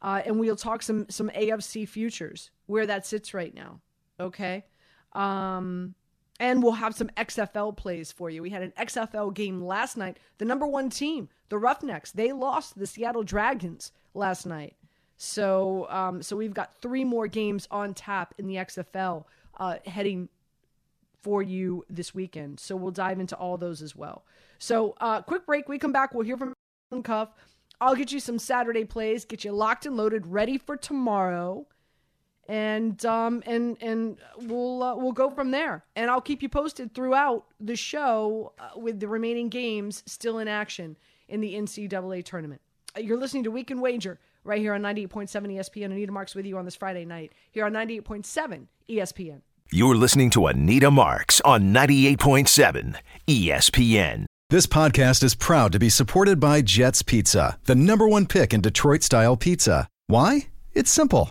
Uh, 0.00 0.22
and 0.24 0.38
we'll 0.38 0.56
talk 0.56 0.82
some 0.82 1.06
some 1.10 1.28
AFC 1.30 1.86
futures 1.86 2.50
where 2.66 2.86
that 2.86 3.04
sits 3.04 3.34
right 3.34 3.52
now. 3.52 3.80
Okay. 4.20 4.64
Um, 5.12 5.94
and 6.40 6.62
we'll 6.62 6.72
have 6.72 6.94
some 6.94 7.10
XFL 7.18 7.76
plays 7.76 8.10
for 8.10 8.30
you. 8.30 8.42
We 8.42 8.48
had 8.48 8.62
an 8.62 8.72
XFL 8.80 9.32
game 9.34 9.62
last 9.62 9.98
night. 9.98 10.16
The 10.38 10.46
number 10.46 10.66
one 10.66 10.88
team, 10.88 11.28
the 11.50 11.58
Roughnecks, 11.58 12.12
they 12.12 12.32
lost 12.32 12.78
the 12.78 12.86
Seattle 12.86 13.22
Dragons 13.22 13.92
last 14.14 14.46
night. 14.46 14.74
So, 15.18 15.86
um, 15.90 16.22
so 16.22 16.34
we've 16.36 16.54
got 16.54 16.80
three 16.80 17.04
more 17.04 17.26
games 17.26 17.68
on 17.70 17.92
tap 17.92 18.34
in 18.38 18.46
the 18.46 18.54
XFL 18.54 19.24
uh, 19.58 19.76
heading 19.84 20.30
for 21.22 21.42
you 21.42 21.84
this 21.90 22.14
weekend. 22.14 22.58
So 22.58 22.74
we'll 22.74 22.90
dive 22.90 23.20
into 23.20 23.36
all 23.36 23.58
those 23.58 23.82
as 23.82 23.94
well. 23.94 24.24
So, 24.58 24.94
uh, 24.98 25.20
quick 25.20 25.44
break. 25.44 25.68
We 25.68 25.78
come 25.78 25.92
back. 25.92 26.14
We'll 26.14 26.24
hear 26.24 26.38
from 26.38 26.54
Cuff. 27.02 27.34
I'll 27.82 27.94
get 27.94 28.12
you 28.12 28.20
some 28.20 28.38
Saturday 28.38 28.86
plays, 28.86 29.26
get 29.26 29.44
you 29.44 29.52
locked 29.52 29.84
and 29.84 29.96
loaded, 29.96 30.26
ready 30.26 30.56
for 30.56 30.76
tomorrow, 30.76 31.66
and 32.50 33.06
um 33.06 33.42
and 33.46 33.78
and 33.80 34.18
we'll 34.36 34.82
uh, 34.82 34.96
we'll 34.96 35.12
go 35.12 35.30
from 35.30 35.52
there. 35.52 35.84
And 35.94 36.10
I'll 36.10 36.20
keep 36.20 36.42
you 36.42 36.48
posted 36.48 36.92
throughout 36.92 37.46
the 37.60 37.76
show 37.76 38.52
uh, 38.58 38.78
with 38.78 38.98
the 38.98 39.06
remaining 39.06 39.48
games 39.48 40.02
still 40.04 40.40
in 40.40 40.48
action 40.48 40.96
in 41.28 41.40
the 41.40 41.54
NCAA 41.54 42.24
tournament. 42.24 42.60
Uh, 42.96 43.00
you're 43.00 43.16
listening 43.16 43.44
to 43.44 43.52
Weekend 43.52 43.80
Wager 43.80 44.18
right 44.42 44.60
here 44.60 44.74
on 44.74 44.82
98.7 44.82 45.28
ESPN. 45.30 45.86
Anita 45.86 46.10
Marks 46.10 46.34
with 46.34 46.44
you 46.44 46.58
on 46.58 46.64
this 46.64 46.74
Friday 46.74 47.04
night 47.04 47.32
here 47.52 47.64
on 47.64 47.72
98.7 47.72 48.66
ESPN. 48.88 49.42
You're 49.70 49.94
listening 49.94 50.30
to 50.30 50.48
Anita 50.48 50.90
Marks 50.90 51.40
on 51.42 51.72
98.7 51.72 52.96
ESPN. 53.28 54.24
This 54.48 54.66
podcast 54.66 55.22
is 55.22 55.36
proud 55.36 55.70
to 55.70 55.78
be 55.78 55.88
supported 55.88 56.40
by 56.40 56.62
Jets 56.62 57.02
Pizza, 57.02 57.60
the 57.66 57.76
number 57.76 58.08
one 58.08 58.26
pick 58.26 58.52
in 58.52 58.60
Detroit 58.60 59.04
style 59.04 59.36
pizza. 59.36 59.86
Why? 60.08 60.48
It's 60.72 60.90
simple. 60.90 61.30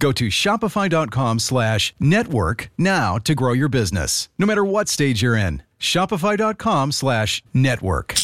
Go 0.00 0.12
to 0.12 0.28
shopify.com 0.28 1.38
slash 1.38 1.94
network 1.98 2.70
now 2.76 3.18
to 3.18 3.34
grow 3.34 3.52
your 3.52 3.68
business, 3.68 4.28
no 4.38 4.46
matter 4.46 4.64
what 4.64 4.88
stage 4.88 5.22
you're 5.22 5.36
in. 5.36 5.62
Shopify.com 5.80 6.92
slash 6.92 7.42
network. 7.54 8.14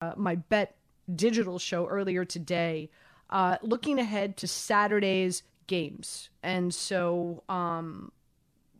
Uh, 0.00 0.12
my 0.16 0.36
bet 0.36 0.76
digital 1.14 1.58
show 1.58 1.86
earlier 1.86 2.24
today, 2.24 2.90
uh, 3.30 3.56
looking 3.62 3.98
ahead 3.98 4.36
to 4.36 4.46
Saturday's 4.46 5.42
games. 5.66 6.30
And 6.42 6.72
so 6.72 7.42
um, 7.48 8.12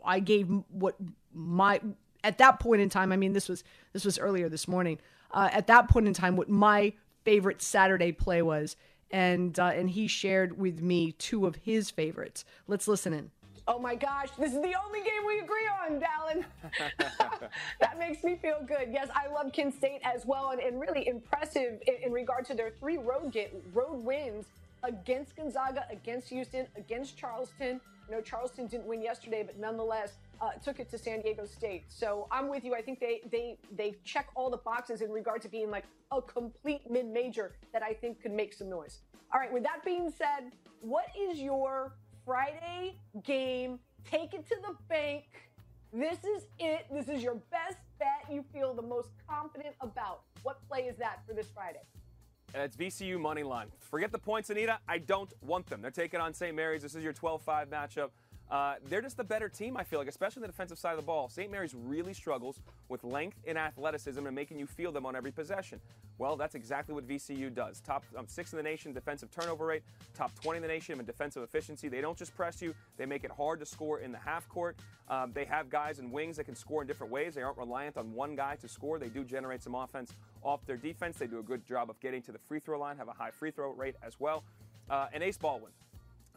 I 0.04 0.20
gave 0.20 0.48
what 0.70 0.96
my 1.34 1.80
at 2.24 2.38
that 2.38 2.60
point 2.60 2.80
in 2.82 2.88
time, 2.88 3.12
I 3.12 3.16
mean 3.16 3.32
this 3.32 3.48
was 3.48 3.64
this 3.92 4.04
was 4.04 4.18
earlier 4.18 4.48
this 4.48 4.68
morning. 4.68 4.98
Uh, 5.30 5.48
at 5.52 5.66
that 5.66 5.88
point 5.88 6.06
in 6.06 6.14
time, 6.14 6.36
what 6.36 6.48
my 6.48 6.92
favorite 7.24 7.60
Saturday 7.60 8.12
play 8.12 8.42
was 8.42 8.76
and 9.10 9.58
uh, 9.58 9.66
and 9.66 9.90
he 9.90 10.06
shared 10.06 10.58
with 10.58 10.80
me 10.80 11.12
two 11.12 11.46
of 11.46 11.56
his 11.56 11.90
favorites. 11.90 12.44
Let's 12.66 12.88
listen 12.88 13.12
in. 13.12 13.30
Oh 13.66 13.78
my 13.78 13.94
gosh, 13.94 14.30
this 14.38 14.54
is 14.54 14.62
the 14.62 14.74
only 14.82 15.00
game 15.00 15.26
we 15.26 15.40
agree 15.40 15.68
on, 15.84 16.00
Dalen. 16.00 16.46
that 17.80 17.98
makes 17.98 18.24
me 18.24 18.36
feel 18.36 18.64
good. 18.66 18.88
Yes, 18.90 19.08
I 19.14 19.30
love 19.30 19.52
Kent 19.52 19.74
State 19.74 20.00
as 20.04 20.24
well, 20.24 20.52
and, 20.52 20.60
and 20.60 20.80
really 20.80 21.06
impressive 21.06 21.78
in, 21.86 21.94
in, 22.06 22.10
regard 22.10 22.46
to 22.46 22.54
their 22.54 22.70
three 22.70 22.96
road 22.96 23.30
get, 23.30 23.54
road 23.74 24.02
wins 24.02 24.46
against 24.84 25.36
Gonzaga, 25.36 25.84
against 25.90 26.30
Houston, 26.30 26.66
against 26.76 27.18
Charleston. 27.18 27.78
You 28.08 28.16
know, 28.16 28.22
Charleston 28.22 28.68
didn't 28.68 28.86
win 28.86 29.02
yesterday, 29.02 29.42
but 29.44 29.58
nonetheless 29.58 30.14
uh, 30.40 30.50
took 30.62 30.80
it 30.80 30.90
to 30.90 30.98
San 30.98 31.20
Diego 31.22 31.44
State. 31.44 31.84
So 31.88 32.28
I'm 32.30 32.48
with 32.48 32.64
you. 32.64 32.74
I 32.74 32.82
think 32.82 33.00
they 33.00 33.22
they 33.30 33.58
they 33.76 33.96
check 34.04 34.28
all 34.34 34.50
the 34.50 34.58
boxes 34.58 35.00
in 35.00 35.10
regard 35.10 35.42
to 35.42 35.48
being 35.48 35.70
like 35.70 35.84
a 36.12 36.22
complete 36.22 36.82
mid-major 36.90 37.54
that 37.72 37.82
I 37.82 37.92
think 37.92 38.22
could 38.22 38.32
make 38.32 38.52
some 38.54 38.70
noise. 38.70 39.00
All 39.32 39.40
right. 39.40 39.52
With 39.52 39.62
that 39.64 39.84
being 39.84 40.10
said, 40.10 40.52
what 40.80 41.06
is 41.18 41.38
your 41.38 41.94
Friday 42.24 42.96
game? 43.24 43.78
Take 44.10 44.34
it 44.34 44.46
to 44.48 44.56
the 44.62 44.74
bank. 44.88 45.24
This 45.92 46.18
is 46.24 46.46
it. 46.58 46.86
This 46.90 47.08
is 47.08 47.22
your 47.22 47.34
best 47.50 47.78
bet. 47.98 48.24
You 48.30 48.44
feel 48.52 48.74
the 48.74 48.82
most 48.82 49.10
confident 49.28 49.74
about. 49.80 50.22
What 50.42 50.66
play 50.68 50.82
is 50.82 50.96
that 50.98 51.20
for 51.26 51.34
this 51.34 51.48
Friday? 51.54 51.82
it's 52.54 52.76
VCU 52.76 53.20
money 53.20 53.42
line. 53.42 53.68
Forget 53.78 54.12
the 54.12 54.18
points, 54.18 54.50
Anita. 54.50 54.78
I 54.88 54.98
don't 54.98 55.32
want 55.42 55.66
them. 55.66 55.82
They're 55.82 55.90
taking 55.90 56.20
on 56.20 56.32
St. 56.32 56.54
Mary's. 56.54 56.82
This 56.82 56.94
is 56.94 57.04
your 57.04 57.12
12-5 57.12 57.66
matchup. 57.66 58.10
Uh, 58.50 58.76
they're 58.88 59.02
just 59.02 59.16
the 59.16 59.24
better 59.24 59.48
team, 59.48 59.76
I 59.76 59.84
feel 59.84 59.98
like, 59.98 60.08
especially 60.08 60.40
on 60.40 60.42
the 60.42 60.48
defensive 60.48 60.78
side 60.78 60.92
of 60.92 60.96
the 60.96 61.02
ball. 61.02 61.28
St. 61.28 61.50
Mary's 61.50 61.74
really 61.74 62.14
struggles 62.14 62.60
with 62.88 63.04
length 63.04 63.36
and 63.46 63.58
athleticism 63.58 64.24
and 64.24 64.34
making 64.34 64.58
you 64.58 64.66
feel 64.66 64.90
them 64.90 65.04
on 65.04 65.14
every 65.14 65.30
possession. 65.30 65.80
Well, 66.16 66.36
that's 66.36 66.54
exactly 66.54 66.94
what 66.94 67.06
VCU 67.06 67.54
does. 67.54 67.80
Top 67.80 68.04
um, 68.16 68.26
six 68.26 68.52
in 68.52 68.56
the 68.56 68.62
nation 68.62 68.92
defensive 68.92 69.30
turnover 69.30 69.66
rate, 69.66 69.82
top 70.14 70.32
20 70.40 70.56
in 70.56 70.62
the 70.62 70.68
nation 70.68 70.98
in 70.98 71.04
defensive 71.04 71.42
efficiency. 71.42 71.88
They 71.88 72.00
don't 72.00 72.16
just 72.16 72.34
press 72.34 72.62
you, 72.62 72.74
they 72.96 73.06
make 73.06 73.24
it 73.24 73.30
hard 73.30 73.60
to 73.60 73.66
score 73.66 74.00
in 74.00 74.12
the 74.12 74.18
half 74.18 74.48
court. 74.48 74.76
Um, 75.08 75.32
they 75.32 75.44
have 75.44 75.70
guys 75.70 75.98
and 75.98 76.10
wings 76.10 76.36
that 76.36 76.44
can 76.44 76.56
score 76.56 76.82
in 76.82 76.88
different 76.88 77.12
ways. 77.12 77.34
They 77.34 77.42
aren't 77.42 77.58
reliant 77.58 77.96
on 77.96 78.12
one 78.12 78.34
guy 78.34 78.56
to 78.56 78.68
score. 78.68 78.98
They 78.98 79.08
do 79.08 79.24
generate 79.24 79.62
some 79.62 79.74
offense 79.74 80.14
off 80.42 80.64
their 80.66 80.76
defense. 80.76 81.18
They 81.18 81.26
do 81.26 81.38
a 81.38 81.42
good 81.42 81.66
job 81.66 81.90
of 81.90 82.00
getting 82.00 82.22
to 82.22 82.32
the 82.32 82.38
free 82.38 82.60
throw 82.60 82.78
line, 82.78 82.96
have 82.96 83.08
a 83.08 83.12
high 83.12 83.30
free 83.30 83.50
throw 83.50 83.72
rate 83.72 83.96
as 84.02 84.18
well. 84.18 84.42
Uh, 84.90 85.06
and 85.12 85.22
Ace 85.22 85.36
Baldwin 85.36 85.72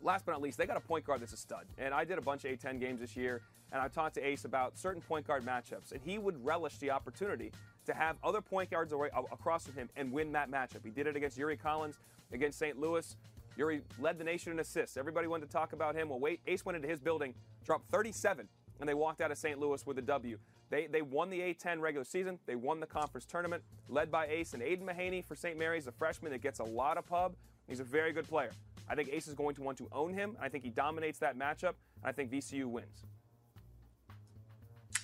last 0.04 0.26
but 0.26 0.34
not 0.34 0.42
least, 0.42 0.58
they 0.58 0.66
got 0.66 0.78
a 0.78 0.82
point 0.82 1.06
guard 1.06 1.22
that's 1.22 1.34
a 1.34 1.38
stud. 1.38 1.66
And 1.78 1.94
I 1.94 2.04
did 2.04 2.18
a 2.18 2.22
bunch 2.22 2.46
of 2.46 2.52
A10 2.52 2.80
games 2.80 3.00
this 3.00 3.16
year, 3.16 3.42
and 3.72 3.82
I 3.82 3.88
talked 3.88 4.16
to 4.16 4.22
Ace 4.22 4.46
about 4.46 4.78
certain 4.78 5.02
point 5.02 5.28
guard 5.28 5.46
matchups, 5.46 5.92
and 5.92 6.02
he 6.04 6.18
would 6.18 6.44
relish 6.46 6.78
the 6.78 6.92
opportunity 6.92 7.52
to 7.86 7.94
have 7.94 8.18
other 8.24 8.42
point 8.42 8.70
guards 8.70 8.94
across 9.32 9.66
from 9.66 9.76
him 9.76 9.90
and 9.96 10.12
win 10.12 10.32
that 10.34 10.50
matchup. 10.52 10.84
He 10.84 10.92
did 10.92 11.08
it 11.08 11.16
against 11.16 11.38
Yuri 11.38 11.58
Collins 11.58 11.98
against 12.32 12.60
St. 12.60 12.80
Louis. 12.80 13.16
Yuri 13.58 13.82
led 14.00 14.18
the 14.18 14.24
nation 14.24 14.52
in 14.52 14.60
assists. 14.60 14.98
Everybody 14.98 15.28
wanted 15.28 15.48
to 15.48 15.52
talk 15.52 15.74
about 15.74 15.96
him. 15.96 16.10
Well, 16.10 16.20
wait, 16.20 16.40
Ace 16.48 16.66
went 16.66 16.76
into 16.76 16.88
his 16.88 17.00
building, 17.00 17.34
dropped 17.66 17.90
37, 17.92 18.48
and 18.80 18.90
they 18.90 18.94
walked 18.94 19.22
out 19.22 19.32
of 19.32 19.38
St. 19.38 19.60
Louis 19.60 19.86
with 19.86 19.98
a 19.98 20.02
W. 20.02 20.38
They, 20.70 20.88
they 20.88 21.02
won 21.02 21.30
the 21.30 21.40
A10 21.40 21.82
regular 21.82 22.06
season. 22.06 22.40
They 22.46 22.56
won 22.56 22.80
the 22.80 22.86
conference 22.86 23.26
tournament, 23.26 23.62
led 23.90 24.10
by 24.10 24.28
Ace 24.28 24.54
and 24.54 24.64
Aidan 24.64 24.88
Mahaney 24.88 25.24
for 25.24 25.36
St. 25.36 25.58
Mary's, 25.58 25.86
a 25.88 25.92
freshman 25.92 26.32
that 26.32 26.42
gets 26.42 26.60
a 26.60 26.64
lot 26.64 26.98
of 26.98 27.06
pub. 27.06 27.34
He's 27.68 27.82
a 27.82 27.84
very 27.84 28.14
good 28.14 28.28
player. 28.28 28.52
I 28.92 28.96
think 28.96 29.08
Ace 29.14 29.30
is 29.30 29.34
going 29.34 29.56
to 29.56 29.62
want 29.62 29.78
to 29.78 29.88
own 29.94 30.14
him. 30.14 30.36
I 30.42 30.50
think 30.50 30.66
he 30.66 30.70
dominates 30.70 31.18
that 31.20 31.40
matchup. 31.40 31.76
And 32.04 32.06
I 32.06 32.12
think 32.12 32.30
VCU 32.30 32.66
wins. 32.66 33.06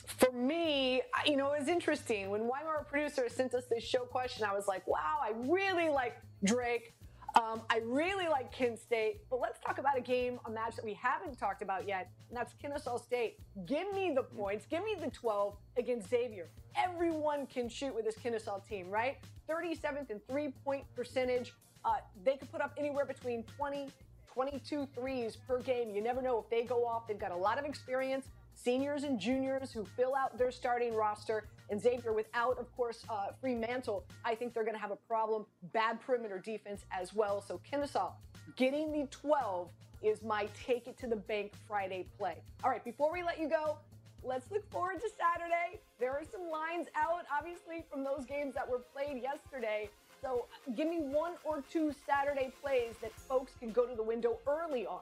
For 0.06 0.30
me, 0.34 1.02
you 1.26 1.38
know, 1.38 1.54
it 1.54 1.60
was 1.60 1.70
interesting. 1.70 2.30
When 2.30 2.42
Weimar 2.42 2.84
producer 2.84 3.30
sent 3.30 3.54
us 3.54 3.64
this 3.70 3.84
show 3.84 4.00
question, 4.00 4.46
I 4.46 4.54
was 4.54 4.68
like, 4.68 4.86
wow, 4.88 5.20
I 5.22 5.32
really 5.38 5.88
like 5.88 6.18
Drake. 6.44 6.96
Um, 7.36 7.62
I 7.70 7.82
really 7.86 8.28
like 8.28 8.52
Kent 8.52 8.80
State, 8.80 9.22
but 9.30 9.40
let's 9.40 9.60
talk 9.60 9.78
about 9.78 9.98
a 9.98 10.02
game, 10.02 10.40
a 10.46 10.50
match 10.50 10.76
that 10.76 10.84
we 10.84 10.96
haven't 10.96 11.38
talked 11.38 11.62
about 11.62 11.88
yet, 11.88 12.10
and 12.30 12.38
that's 12.38 12.54
Kennesaw 12.54 12.98
State. 12.98 13.38
Give 13.68 13.94
me 13.94 14.12
the 14.16 14.24
points, 14.24 14.66
give 14.66 14.84
me 14.84 14.96
the 15.00 15.12
12 15.12 15.56
against 15.78 16.10
Xavier. 16.10 16.50
Everyone 16.76 17.46
can 17.46 17.70
shoot 17.70 17.94
with 17.94 18.06
this 18.06 18.16
Kennesaw 18.16 18.60
team, 18.60 18.90
right? 18.90 19.18
37th 19.48 20.10
in 20.10 20.20
three 20.28 20.52
point 20.66 20.84
percentage, 20.96 21.54
uh, 21.88 21.96
they 22.26 22.36
could 22.36 22.52
put 22.52 22.62
up 22.62 22.74
anywhere 22.78 23.06
between 23.06 23.44
20, 23.58 23.88
22 24.34 24.88
threes 24.94 25.38
per 25.48 25.62
game. 25.62 25.90
You 25.90 26.02
never 26.02 26.22
know 26.22 26.38
if 26.38 26.50
they 26.50 26.64
go 26.64 26.86
off. 26.86 27.08
They've 27.08 27.18
got 27.18 27.32
a 27.32 27.38
lot 27.38 27.58
of 27.58 27.64
experience, 27.64 28.26
seniors 28.54 29.04
and 29.04 29.18
juniors 29.18 29.72
who 29.72 29.86
fill 29.96 30.14
out 30.14 30.38
their 30.38 30.52
starting 30.52 30.94
roster. 30.94 31.46
And 31.70 31.82
Xavier, 31.82 32.12
without, 32.12 32.60
of 32.60 32.76
course, 32.76 33.06
uh, 33.10 33.28
Freemantle, 33.42 34.04
I 34.26 34.36
think 34.36 34.54
they're 34.54 34.66
going 34.66 34.76
to 34.76 34.82
have 34.82 34.92
a 34.92 34.98
problem. 35.08 35.46
Bad 35.72 36.02
perimeter 36.02 36.40
defense 36.40 36.82
as 36.92 37.14
well. 37.14 37.42
So 37.42 37.62
Kennesaw 37.70 38.12
getting 38.58 38.92
the 38.92 39.08
12 39.08 39.70
is 40.04 40.22
my 40.24 40.50
take 40.66 40.88
it 40.88 40.98
to 41.00 41.08
the 41.08 41.16
bank 41.16 41.54
Friday 41.68 42.06
play. 42.18 42.36
All 42.66 42.70
right, 42.70 42.84
before 42.84 43.14
we 43.14 43.24
let 43.24 43.40
you 43.40 43.50
go, 43.50 43.78
let's 44.24 44.52
look 44.52 44.70
forward 44.72 45.00
to 45.00 45.10
Saturday. 45.18 45.80
There 46.00 46.12
are 46.12 46.24
some 46.30 46.50
lines 46.52 46.88
out, 46.96 47.24
obviously, 47.36 47.86
from 47.90 48.04
those 48.04 48.26
games 48.26 48.54
that 48.56 48.70
were 48.70 48.80
played 48.94 49.22
yesterday. 49.24 49.90
So 50.22 50.46
give 50.76 50.88
me 50.88 51.00
one 51.00 51.34
or 51.44 51.64
two 51.72 51.94
Saturday 52.06 52.52
plays 52.62 52.96
that 53.02 53.14
folks 53.14 53.54
can 53.60 53.72
go 53.72 53.86
to 53.86 53.96
the 53.96 54.04
window 54.04 54.40
early 54.48 54.86
on. 54.86 55.02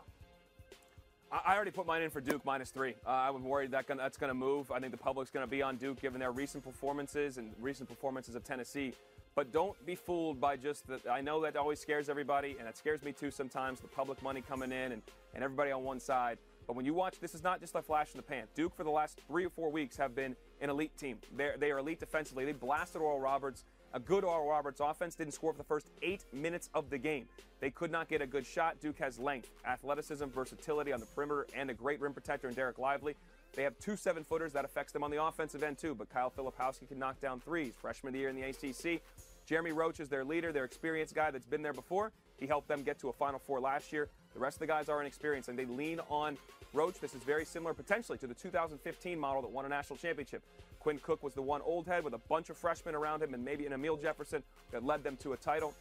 I 1.32 1.56
already 1.56 1.72
put 1.72 1.86
mine 1.86 2.02
in 2.02 2.10
for 2.10 2.22
Duke 2.22 2.46
minus 2.46 2.70
three. 2.70 2.96
Uh, 3.06 3.10
I'm 3.10 3.44
worried 3.44 3.72
that 3.72 3.88
gonna, 3.88 4.02
that's 4.02 4.18
going 4.18 4.30
to 4.30 4.36
move. 4.36 4.72
I 4.72 4.80
think 4.80 4.92
the 4.92 4.98
public's 4.98 5.32
going 5.32 5.46
to 5.46 5.50
be 5.50 5.62
on 5.62 5.76
Duke 5.76 6.00
given 6.00 6.20
their 6.20 6.32
recent 6.32 6.64
performances 6.64 7.38
and 7.38 7.52
recent 7.60 7.90
performances 7.90 8.36
of 8.36 8.44
Tennessee. 8.44 8.94
But 9.34 9.52
don't 9.52 9.76
be 9.86 9.96
fooled 9.96 10.40
by 10.40 10.56
just 10.56 10.88
the. 10.88 11.00
I 11.12 11.20
know 11.20 11.42
that 11.42 11.58
always 11.58 11.80
scares 11.80 12.08
everybody, 12.08 12.56
and 12.58 12.70
it 12.70 12.78
scares 12.78 13.02
me 13.04 13.12
too 13.12 13.32
sometimes. 13.32 13.82
The 13.82 13.88
public 13.88 14.22
money 14.24 14.42
coming 14.42 14.72
in 14.72 14.94
and, 14.94 15.02
and 15.34 15.44
everybody 15.44 15.72
on 15.72 15.84
one 15.84 16.00
side. 16.00 16.38
But 16.68 16.76
when 16.76 16.86
you 16.86 16.94
watch, 16.94 17.20
this 17.20 17.36
is 17.36 17.44
not 17.44 17.60
just 17.60 17.76
a 17.76 17.82
flash 17.82 18.12
in 18.14 18.18
the 18.18 18.24
pan. 18.24 18.46
Duke, 18.56 18.76
for 18.76 18.84
the 18.84 18.90
last 18.92 19.20
three 19.28 19.46
or 19.46 19.50
four 19.50 19.70
weeks, 19.70 19.98
have 19.98 20.16
been 20.16 20.36
an 20.62 20.70
elite 20.70 20.98
team. 20.98 21.18
They're, 21.36 21.58
they 21.60 21.72
are 21.72 21.80
elite 21.80 22.00
defensively. 22.00 22.46
They 22.46 22.54
blasted 22.54 23.02
Oral 23.02 23.20
Roberts. 23.20 23.66
A 23.96 24.00
good 24.00 24.26
Oral 24.26 24.46
Roberts 24.46 24.82
offense 24.82 25.16
didn't 25.16 25.32
score 25.32 25.54
for 25.54 25.58
the 25.58 25.64
first 25.64 25.88
eight 26.02 26.26
minutes 26.34 26.70
of 26.74 26.90
the 26.90 26.98
game. 26.98 27.30
They 27.62 27.72
could 27.72 27.94
not 27.94 28.10
get 28.10 28.22
a 28.22 28.28
good 28.28 28.46
shot. 28.46 28.82
Duke 28.82 29.00
has 29.00 29.18
length, 29.18 29.50
athleticism, 29.66 30.26
versatility 30.26 30.92
on 30.92 31.00
the 31.00 31.06
perimeter, 31.06 31.48
and 31.56 31.70
a 31.70 31.74
great 31.74 32.02
rim 32.02 32.12
protector 32.12 32.50
in 32.50 32.56
Dereck 32.56 32.78
Lively. 32.78 33.16
They 33.54 33.64
have 33.64 33.80
two 33.80 33.96
seven 33.96 34.26
footers 34.26 34.52
that 34.52 34.66
affects 34.66 34.92
them 34.92 35.02
on 35.02 35.12
the 35.12 35.24
offensive 35.24 35.64
end 35.64 35.78
too. 35.78 35.96
But 35.96 36.10
Kyle 36.10 36.30
Filipowski 36.30 36.90
can 36.90 37.00
knock 37.00 37.22
down 37.22 37.40
threes. 37.40 37.74
Freshman 37.80 38.10
of 38.10 38.14
the 38.16 38.20
year 38.20 38.28
in 38.28 38.36
the 38.36 38.42
ACC. 38.42 39.02
Jeremy 39.46 39.72
Roach 39.72 40.02
is 40.02 40.10
their 40.10 40.26
leader, 40.26 40.52
their 40.52 40.66
experienced 40.66 41.16
guy 41.16 41.32
that's 41.32 41.46
been 41.46 41.62
there 41.62 41.72
before. 41.72 42.12
He 42.38 42.48
helped 42.48 42.68
them 42.68 42.84
get 42.84 43.00
to 43.00 43.08
a 43.08 43.14
Final 43.14 43.40
Four 43.40 43.62
last 43.62 43.94
year. 43.94 44.10
The 44.34 44.42
rest 44.42 44.58
of 44.58 44.60
the 44.60 44.68
guys 44.68 44.90
are 44.90 45.00
inexperienced, 45.00 45.48
and 45.48 45.58
they 45.58 45.64
lean 45.64 46.02
on 46.10 46.38
Roach. 46.74 47.00
This 47.00 47.16
is 47.16 47.24
very 47.24 47.46
similar 47.46 47.74
potentially 47.74 48.18
to 48.18 48.28
the 48.28 48.34
2015 48.34 49.18
model 49.18 49.42
that 49.44 49.52
won 49.52 49.64
a 49.64 49.70
national 49.70 49.96
championship. 49.98 50.44
Quinn 50.86 51.00
Cook 51.02 51.24
was 51.24 51.34
the 51.34 51.42
one 51.42 51.62
old 51.64 51.88
head 51.88 52.04
with 52.04 52.14
a 52.14 52.20
bunch 52.30 52.52
of 52.52 52.58
freshmen 52.58 52.94
around 52.94 53.24
him, 53.24 53.34
and 53.34 53.44
maybe 53.44 53.66
an 53.66 53.74
Amile 53.74 53.98
Jefferson 53.98 54.44
that 54.70 54.86
led 54.86 55.04
them 55.04 55.18
to 55.18 55.34
a 55.34 55.38
title. 55.38 55.74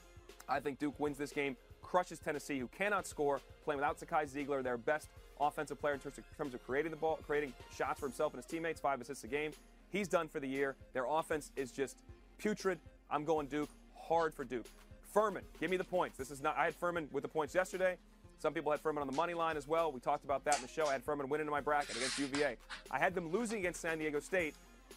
I 0.49 0.61
think 0.61 0.79
Duke 0.79 0.99
wins 0.99 1.19
this 1.19 1.31
game, 1.31 1.59
crushes 1.83 2.19
Tennessee, 2.19 2.59
who 2.59 2.69
cannot 2.69 3.07
score, 3.07 3.43
playing 3.67 3.81
without 3.81 4.01
Zakai 4.01 4.27
Zeigler, 4.27 4.63
their 4.63 4.79
best 4.79 5.09
offensive 5.39 5.79
player 5.79 5.93
in 5.93 6.01
terms 6.01 6.17
of, 6.17 6.25
in 6.25 6.37
terms 6.39 6.55
of 6.55 6.65
creating 6.65 6.91
the 6.91 6.97
ball, 6.97 7.19
creating 7.27 7.53
shots 7.77 8.01
for 8.01 8.07
himself 8.07 8.33
and 8.33 8.43
his 8.43 8.51
teammates, 8.51 8.81
five 8.81 8.99
assists 8.99 9.25
a 9.25 9.27
game. 9.27 9.53
He's 9.91 10.09
done 10.09 10.27
for 10.27 10.41
the 10.41 10.49
year. 10.49 10.75
Their 10.95 11.05
offense 11.05 11.53
is 11.55 11.71
just 11.71 11.99
putrid. 12.39 12.79
I'm 13.11 13.27
going 13.27 13.49
Duke. 13.49 13.69
Hard 14.09 14.33
for 14.33 14.45
Duke. 14.45 14.65
Furman, 15.13 15.45
give 15.61 15.69
me 15.69 15.77
the 15.77 15.85
points. 15.85 16.17
This 16.17 16.31
is 16.31 16.41
not. 16.41 16.57
I 16.57 16.65
had 16.65 16.75
Furman 16.75 17.11
with 17.13 17.25
the 17.25 17.29
points 17.29 17.55
yesterday. 17.55 17.99
Some 18.39 18.55
people 18.55 18.71
had 18.73 18.81
Furman 18.81 19.03
on 19.03 19.07
the 19.07 19.17
money 19.17 19.35
line 19.35 19.59
as 19.59 19.69
well. 19.69 19.93
We 19.93 20.01
talked 20.01 20.25
about 20.25 20.45
that 20.47 20.57
in 20.57 20.63
the 20.63 20.69
show. 20.69 20.87
I 20.87 20.93
had 20.93 21.03
Furman 21.03 21.29
winning 21.29 21.47
in 21.47 21.51
my 21.51 21.61
bracket 21.61 21.95
against 21.95 22.19
UVA. 22.19 22.57
I 22.91 22.99
had 22.99 23.15
them 23.15 23.31
losing 23.31 23.59
against 23.59 23.83
San 23.83 23.99
Diego 23.99 24.19
State 24.19 24.55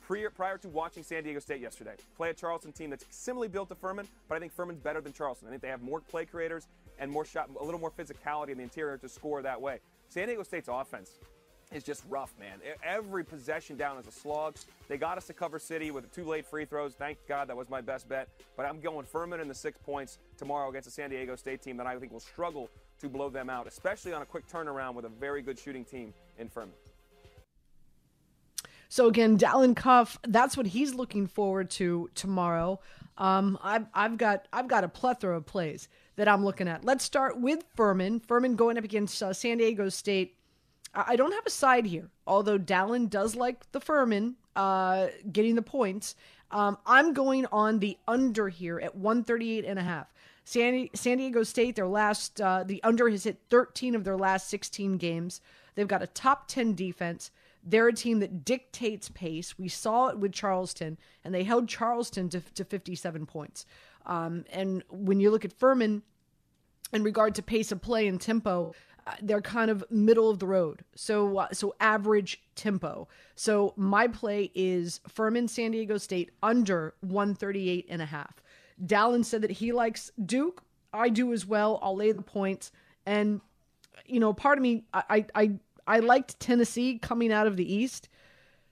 prior, 0.08 0.58
to 0.58 0.70
watching 0.70 1.04
San 1.04 1.24
Diego 1.24 1.40
State 1.40 1.62
yesterday. 1.62 1.96
Play 2.16 2.30
a 2.30 2.34
Charleston 2.34 2.72
team 2.72 2.90
that's 2.90 3.06
similarly 3.10 3.50
built 3.50 3.70
to 3.70 3.76
Furman, 3.76 4.08
but 4.30 4.36
I 4.36 4.40
think 4.40 4.54
Furman's 4.54 4.80
better 4.80 5.02
than 5.02 5.14
Charleston. 5.14 5.48
I 5.48 5.52
think 5.52 5.62
they 5.62 5.68
have 5.68 5.82
more 5.82 6.00
play 6.00 6.26
creators 6.26 6.68
and 6.98 7.12
more 7.12 7.26
shot, 7.26 7.50
a 7.60 7.64
little 7.64 7.80
more 7.80 7.92
physicality 7.92 8.50
in 8.50 8.58
the 8.58 8.64
interior 8.64 8.98
to 8.98 9.10
score 9.10 9.42
that 9.42 9.62
way. 9.62 9.80
San 10.10 10.28
Diego 10.28 10.44
State's 10.44 10.70
offense 10.72 11.12
is 11.74 11.84
just 11.84 12.04
rough, 12.10 12.34
man. 12.40 12.60
Every 12.82 13.26
possession 13.26 13.76
down 13.76 13.98
is 13.98 14.08
a 14.08 14.12
slog. 14.12 14.56
They 14.88 14.98
got 14.98 15.18
us 15.18 15.28
to 15.28 15.34
cover 15.34 15.60
City 15.60 15.92
with 15.92 16.10
two 16.14 16.24
late 16.24 16.46
free 16.46 16.64
throws. 16.64 16.94
Thank 16.94 17.18
God 17.28 17.50
that 17.50 17.58
was 17.58 17.70
my 17.70 17.82
best 17.82 18.08
bet. 18.08 18.30
But 18.56 18.66
I'm 18.66 18.80
going 18.80 19.06
Furman 19.06 19.42
in 19.42 19.50
the 19.50 19.54
six 19.54 19.78
points 19.78 20.20
tomorrow 20.38 20.70
against 20.70 20.88
a 20.88 20.92
San 20.92 21.10
Diego 21.10 21.36
State 21.36 21.62
team 21.62 21.76
that 21.78 21.86
I 21.86 21.98
think 21.98 22.14
will 22.14 22.22
struggle 22.22 22.70
to 23.02 23.10
blow 23.10 23.30
them 23.30 23.50
out, 23.50 23.68
especially 23.68 24.14
on 24.14 24.22
a 24.22 24.26
quick 24.26 24.48
turnaround 24.48 24.94
with 24.94 25.06
a 25.06 25.10
very 25.10 25.42
good 25.42 25.60
shooting 25.60 25.84
team 25.84 26.14
in 26.40 26.48
Furman. 26.48 26.74
So 28.90 29.08
again, 29.08 29.36
Dalen 29.36 29.76
Cuff, 29.76 30.18
that's 30.24 30.56
what 30.56 30.68
he's 30.68 30.94
looking 30.94 31.28
forward 31.28 31.70
to 31.72 32.10
tomorrow. 32.16 32.80
Um, 33.18 33.58
I've, 33.64 33.86
I've 33.94 34.18
got 34.18 34.48
I've 34.54 34.68
got 34.68 34.84
a 34.84 34.88
plethora 34.88 35.38
of 35.38 35.46
plays 35.46 35.88
that 36.16 36.28
I'm 36.28 36.46
looking 36.46 36.68
at. 36.68 36.86
Let's 36.86 37.04
start 37.04 37.40
with 37.40 37.64
Furman. 37.76 38.20
Furman 38.20 38.56
going 38.56 38.78
up 38.78 38.84
against 38.84 39.22
uh, 39.22 39.34
San 39.34 39.58
Diego 39.58 39.90
State. 39.90 40.36
I 40.94 41.16
don't 41.16 41.34
have 41.34 41.46
a 41.46 41.52
side 41.52 41.86
here, 41.86 42.10
although 42.26 42.58
Dalen 42.58 43.08
does 43.08 43.36
like 43.36 43.72
the 43.72 43.80
Furman 43.80 44.36
uh, 44.56 45.08
getting 45.32 45.56
the 45.56 45.62
points. 45.62 46.16
Um, 46.50 46.78
I'm 46.86 47.14
going 47.14 47.46
on 47.52 47.80
the 47.80 47.98
under 48.08 48.50
here 48.50 48.80
at 48.80 48.96
138 48.96 49.66
and 49.66 49.78
a 49.78 49.84
half. 49.84 50.08
San, 50.44 50.88
San 50.94 51.18
Diego 51.18 51.44
State, 51.44 51.76
their 51.76 51.88
last, 51.88 52.40
uh, 52.40 52.64
the 52.64 52.82
under 52.84 53.10
has 53.10 53.26
hit 53.26 53.42
13 53.50 53.96
of 53.96 54.06
their 54.06 54.16
last 54.16 54.48
16 54.50 54.98
games. 54.98 55.42
They've 55.76 55.88
got 55.88 56.02
a 56.02 56.08
top 56.08 56.48
10 56.48 56.74
defense. 56.74 57.32
They're 57.70 57.90
a 57.90 57.94
team 57.94 58.20
that 58.20 58.46
dictates 58.46 59.10
pace. 59.10 59.60
We 59.60 59.68
saw 59.68 60.08
it 60.08 60.18
with 60.18 60.32
Charleston, 60.32 60.98
and 61.24 61.36
they 61.36 61.44
held 61.44 61.68
Charleston 61.68 62.30
to, 62.30 62.40
to 62.40 62.64
57 62.64 63.26
points. 63.26 63.66
Um, 64.06 64.46
and 64.52 64.84
when 64.90 65.20
you 65.20 65.30
look 65.30 65.44
at 65.44 65.52
Furman, 65.52 66.02
in 66.94 67.04
regard 67.04 67.36
to 67.36 67.42
pace 67.42 67.72
of 67.74 67.82
play 67.82 68.08
and 68.08 68.20
tempo, 68.20 68.74
uh, 69.06 69.12
they're 69.22 69.42
kind 69.42 69.70
of 69.70 69.84
middle 69.90 70.30
of 70.30 70.40
the 70.40 70.48
road. 70.48 70.84
So 70.96 71.38
uh, 71.38 71.48
so 71.52 71.76
average 71.80 72.42
tempo. 72.56 73.08
So 73.36 73.74
my 73.76 74.08
play 74.08 74.52
is 74.56 75.02
Furman 75.08 75.48
San 75.48 75.72
Diego 75.72 75.98
State 75.98 76.32
under 76.42 76.94
138 77.02 77.86
and 77.90 78.02
a 78.02 78.06
half. 78.06 78.42
Dalen 78.86 79.24
said 79.24 79.42
that 79.42 79.52
he 79.52 79.72
likes 79.72 80.12
Duke. 80.26 80.64
I 80.94 81.10
do 81.10 81.34
as 81.34 81.46
well. 81.46 81.80
I'll 81.82 81.96
lay 81.96 82.12
the 82.12 82.22
points. 82.22 82.72
And 83.06 83.42
you 84.06 84.20
know, 84.20 84.34
part 84.34 84.58
of 84.58 84.62
me 84.62 84.84
I 84.94 85.26
I 85.36 85.52
I 85.88 86.00
liked 86.00 86.40
Tennessee 86.40 87.00
coming 87.00 87.32
out 87.32 87.48
of 87.48 87.58
the 87.58 87.74
East. 87.74 88.10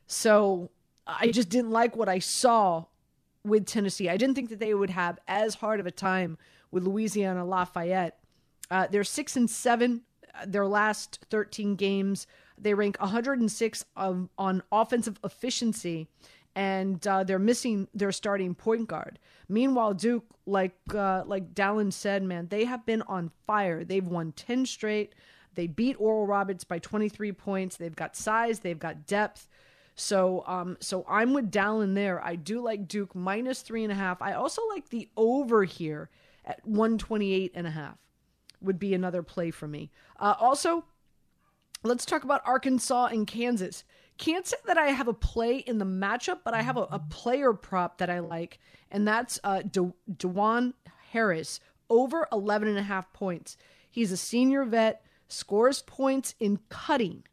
So 0.07 0.69
I 1.07 1.31
just 1.31 1.49
didn't 1.49 1.71
like 1.71 1.95
what 1.95 2.09
I 2.09 2.19
saw 2.19 2.85
with 3.43 3.65
Tennessee. 3.65 4.09
I 4.09 4.17
didn't 4.17 4.35
think 4.35 4.49
that 4.49 4.59
they 4.59 4.73
would 4.73 4.89
have 4.89 5.19
as 5.27 5.55
hard 5.55 5.79
of 5.79 5.85
a 5.85 5.91
time 5.91 6.37
with 6.71 6.83
Louisiana 6.83 7.45
Lafayette. 7.45 8.19
Uh, 8.69 8.87
they're 8.89 9.03
six 9.03 9.35
and 9.37 9.49
seven 9.49 10.01
their 10.45 10.67
last 10.67 11.19
13 11.29 11.75
games. 11.75 12.27
They 12.57 12.73
rank 12.73 12.97
106 12.99 13.85
of, 13.95 14.29
on 14.37 14.63
offensive 14.71 15.19
efficiency, 15.23 16.07
and 16.55 17.05
uh, 17.07 17.23
they're 17.23 17.39
missing 17.39 17.87
their 17.93 18.11
starting 18.11 18.55
point 18.55 18.87
guard. 18.87 19.19
Meanwhile, 19.49 19.95
Duke, 19.95 20.25
like 20.45 20.75
uh, 20.93 21.23
like 21.25 21.53
Dalen 21.53 21.91
said, 21.91 22.23
man, 22.23 22.47
they 22.47 22.65
have 22.65 22.85
been 22.85 23.01
on 23.03 23.31
fire. 23.45 23.83
They've 23.83 24.05
won 24.05 24.31
10 24.33 24.65
straight. 24.65 25.13
They 25.55 25.67
beat 25.67 25.95
Oral 25.99 26.27
Roberts 26.27 26.63
by 26.63 26.79
23 26.79 27.31
points. 27.31 27.77
They've 27.77 27.95
got 27.95 28.15
size. 28.15 28.59
They've 28.59 28.79
got 28.79 29.07
depth. 29.07 29.47
So, 29.95 30.43
um, 30.45 30.77
so 30.81 31.05
I'm 31.09 31.33
with 31.33 31.49
Dalen 31.49 31.93
there. 31.93 32.23
I 32.23 32.35
do 32.35 32.61
like 32.61 32.87
Duke 32.87 33.15
minus 33.15 33.61
three 33.61 33.83
and 33.83 33.91
a 33.91 33.95
half. 33.95 34.21
I 34.21 34.33
also 34.33 34.61
like 34.67 34.89
the 34.89 35.09
over 35.15 35.63
here 35.63 36.09
at 36.43 36.65
128 36.65 37.53
and 37.55 37.65
a 37.65 37.71
half 37.71 37.97
would 38.61 38.77
be 38.77 38.93
another 38.93 39.23
play 39.23 39.51
for 39.51 39.67
me. 39.67 39.91
Uh, 40.19 40.35
also, 40.39 40.83
let's 41.83 42.05
talk 42.05 42.23
about 42.23 42.41
Arkansas 42.45 43.07
and 43.07 43.25
Kansas. 43.25 43.83
Can't 44.17 44.45
say 44.45 44.57
that 44.65 44.77
I 44.77 44.87
have 44.87 45.07
a 45.07 45.13
play 45.13 45.57
in 45.57 45.77
the 45.77 45.85
matchup, 45.85 46.39
but 46.43 46.53
I 46.53 46.61
have 46.61 46.77
a, 46.77 46.87
a 46.91 46.99
player 46.99 47.53
prop 47.53 47.97
that 47.99 48.09
I 48.09 48.19
like, 48.19 48.59
and 48.91 49.07
that's 49.07 49.39
uh, 49.43 49.61
De- 49.61 49.93
Dajuan 50.11 50.73
Harris 51.11 51.59
over 51.89 52.27
11 52.31 52.67
and 52.67 52.77
a 52.77 52.83
half 52.83 53.11
points. 53.13 53.57
He's 53.89 54.11
a 54.11 54.17
senior 54.17 54.65
vet, 54.65 55.04
scores 55.27 55.81
points 55.81 56.35
in 56.39 56.59
cutting, 56.69 57.23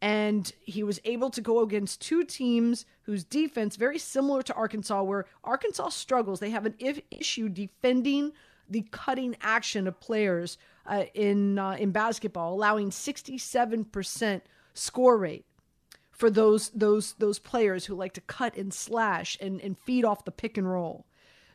and 0.00 0.52
he 0.60 0.82
was 0.82 1.00
able 1.04 1.30
to 1.30 1.40
go 1.40 1.60
against 1.60 2.00
two 2.00 2.24
teams 2.24 2.86
whose 3.02 3.24
defense 3.24 3.76
very 3.76 3.98
similar 3.98 4.42
to 4.42 4.54
Arkansas, 4.54 5.02
where 5.02 5.26
Arkansas 5.42 5.90
struggles. 5.90 6.40
They 6.40 6.50
have 6.50 6.66
an 6.66 6.76
issue 7.10 7.48
defending 7.48 8.32
the 8.68 8.86
cutting 8.90 9.36
action 9.40 9.86
of 9.86 10.00
players 10.00 10.58
uh, 10.86 11.04
in 11.14 11.58
uh, 11.58 11.76
in 11.78 11.90
basketball, 11.90 12.54
allowing 12.54 12.90
67% 12.90 14.40
score 14.74 15.18
rate 15.18 15.44
for 16.10 16.30
those 16.30 16.70
those 16.70 17.14
those 17.14 17.38
players 17.38 17.86
who 17.86 17.94
like 17.94 18.12
to 18.14 18.20
cut 18.22 18.56
and 18.56 18.72
slash 18.72 19.36
and, 19.40 19.60
and 19.60 19.78
feed 19.78 20.04
off 20.04 20.24
the 20.24 20.30
pick 20.30 20.56
and 20.56 20.70
roll. 20.70 21.06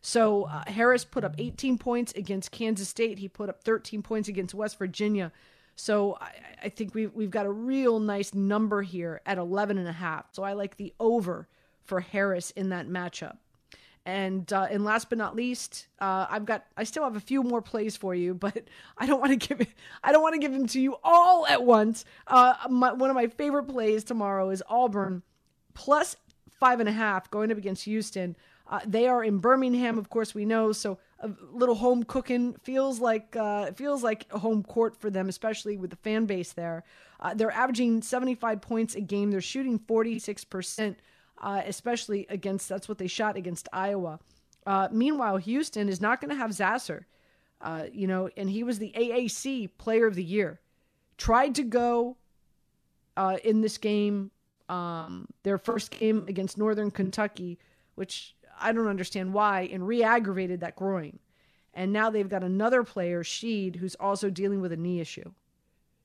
So 0.01 0.43
uh, 0.43 0.63
Harris 0.67 1.03
put 1.03 1.23
up 1.23 1.35
18 1.37 1.77
points 1.77 2.13
against 2.13 2.51
Kansas 2.51 2.87
State. 2.87 3.19
He 3.19 3.27
put 3.27 3.49
up 3.49 3.63
13 3.63 4.01
points 4.01 4.29
against 4.29 4.53
West 4.53 4.77
Virginia. 4.77 5.31
So 5.79 6.17
I, 6.19 6.31
I 6.65 6.69
think 6.69 6.93
we've 6.93 7.13
we've 7.13 7.31
got 7.31 7.45
a 7.45 7.51
real 7.51 7.99
nice 7.99 8.33
number 8.33 8.81
here 8.81 9.21
at 9.25 9.37
11 9.37 9.77
and 9.77 9.87
a 9.87 9.93
half. 9.93 10.25
So 10.33 10.43
I 10.43 10.53
like 10.53 10.75
the 10.75 10.93
over 10.99 11.47
for 11.85 12.01
Harris 12.01 12.51
in 12.51 12.69
that 12.69 12.87
matchup. 12.87 13.37
And 14.05 14.51
uh, 14.51 14.67
and 14.69 14.83
last 14.83 15.07
but 15.09 15.17
not 15.17 15.37
least, 15.37 15.87
uh, 15.99 16.25
I've 16.29 16.45
got 16.45 16.65
I 16.75 16.83
still 16.83 17.03
have 17.03 17.15
a 17.15 17.21
few 17.21 17.43
more 17.43 17.61
plays 17.61 17.95
for 17.95 18.13
you, 18.13 18.33
but 18.33 18.63
I 18.97 19.05
don't 19.05 19.21
want 19.21 19.39
to 19.39 19.47
give 19.47 19.61
it. 19.61 19.69
I 20.03 20.11
don't 20.11 20.21
want 20.21 20.33
to 20.33 20.39
give 20.39 20.51
them 20.51 20.67
to 20.67 20.81
you 20.81 20.97
all 21.01 21.47
at 21.47 21.63
once. 21.63 22.03
Uh, 22.27 22.55
my, 22.69 22.91
one 22.91 23.09
of 23.09 23.15
my 23.15 23.27
favorite 23.27 23.65
plays 23.65 24.03
tomorrow 24.03 24.49
is 24.49 24.61
Auburn 24.67 25.23
plus 25.73 26.17
five 26.59 26.81
and 26.81 26.89
a 26.89 26.93
half 26.93 27.31
going 27.31 27.51
up 27.51 27.57
against 27.57 27.85
Houston. 27.85 28.35
Uh, 28.69 28.79
they 28.85 29.07
are 29.07 29.23
in 29.23 29.39
Birmingham, 29.39 29.97
of 29.97 30.09
course 30.09 30.35
we 30.35 30.45
know. 30.45 30.71
So 30.71 30.99
a 31.19 31.31
little 31.51 31.75
home 31.75 32.03
cooking 32.03 32.55
feels 32.61 32.99
like 32.99 33.35
uh, 33.35 33.71
feels 33.71 34.03
like 34.03 34.31
home 34.31 34.63
court 34.63 34.95
for 34.95 35.09
them, 35.09 35.27
especially 35.27 35.75
with 35.75 35.89
the 35.89 35.95
fan 35.97 36.27
base 36.27 36.53
there. 36.53 36.83
Uh, 37.19 37.33
they're 37.33 37.51
averaging 37.51 38.03
75 38.03 38.61
points 38.61 38.93
a 38.93 39.01
game. 39.01 39.31
They're 39.31 39.41
shooting 39.41 39.79
46 39.79 40.43
percent 40.45 40.99
uh, 41.41 41.61
especially 41.65 42.27
against 42.29 42.69
that's 42.69 42.87
what 42.87 42.97
they 42.99 43.07
shot 43.07 43.37
against 43.37 43.67
Iowa. 43.73 44.19
Uh, 44.67 44.87
meanwhile, 44.91 45.37
Houston 45.37 45.89
is 45.89 45.99
not 45.99 46.21
going 46.21 46.29
to 46.29 46.35
have 46.35 46.53
Sasser, 46.53 47.07
you 47.91 48.05
know, 48.05 48.29
and 48.37 48.49
he 48.49 48.63
was 48.63 48.77
the 48.77 48.91
AAC 48.95 49.69
Player 49.77 50.05
of 50.05 50.15
the 50.15 50.23
Year. 50.23 50.59
Tried 51.17 51.55
to 51.55 51.63
go 51.63 52.17
in 53.43 53.61
this 53.61 53.77
game, 53.77 54.31
um, 54.67 55.27
their 55.43 55.57
first 55.57 55.91
game 55.91 56.25
against 56.27 56.57
Northern 56.57 56.91
Kentucky, 56.91 57.57
which 57.95 58.35
I 58.59 58.71
don't 58.71 58.87
understand 58.87 59.33
why, 59.33 59.69
and 59.71 59.87
re 59.87 60.03
aggravated 60.03 60.61
that 60.61 60.75
groin. 60.75 61.19
And 61.73 61.93
now 61.93 62.09
they've 62.09 62.27
got 62.27 62.43
another 62.43 62.83
player, 62.83 63.23
Shead, 63.23 63.77
who's 63.77 63.95
also 63.95 64.29
dealing 64.29 64.61
with 64.61 64.71
a 64.71 64.77
knee 64.77 64.99
issue. 64.99 65.31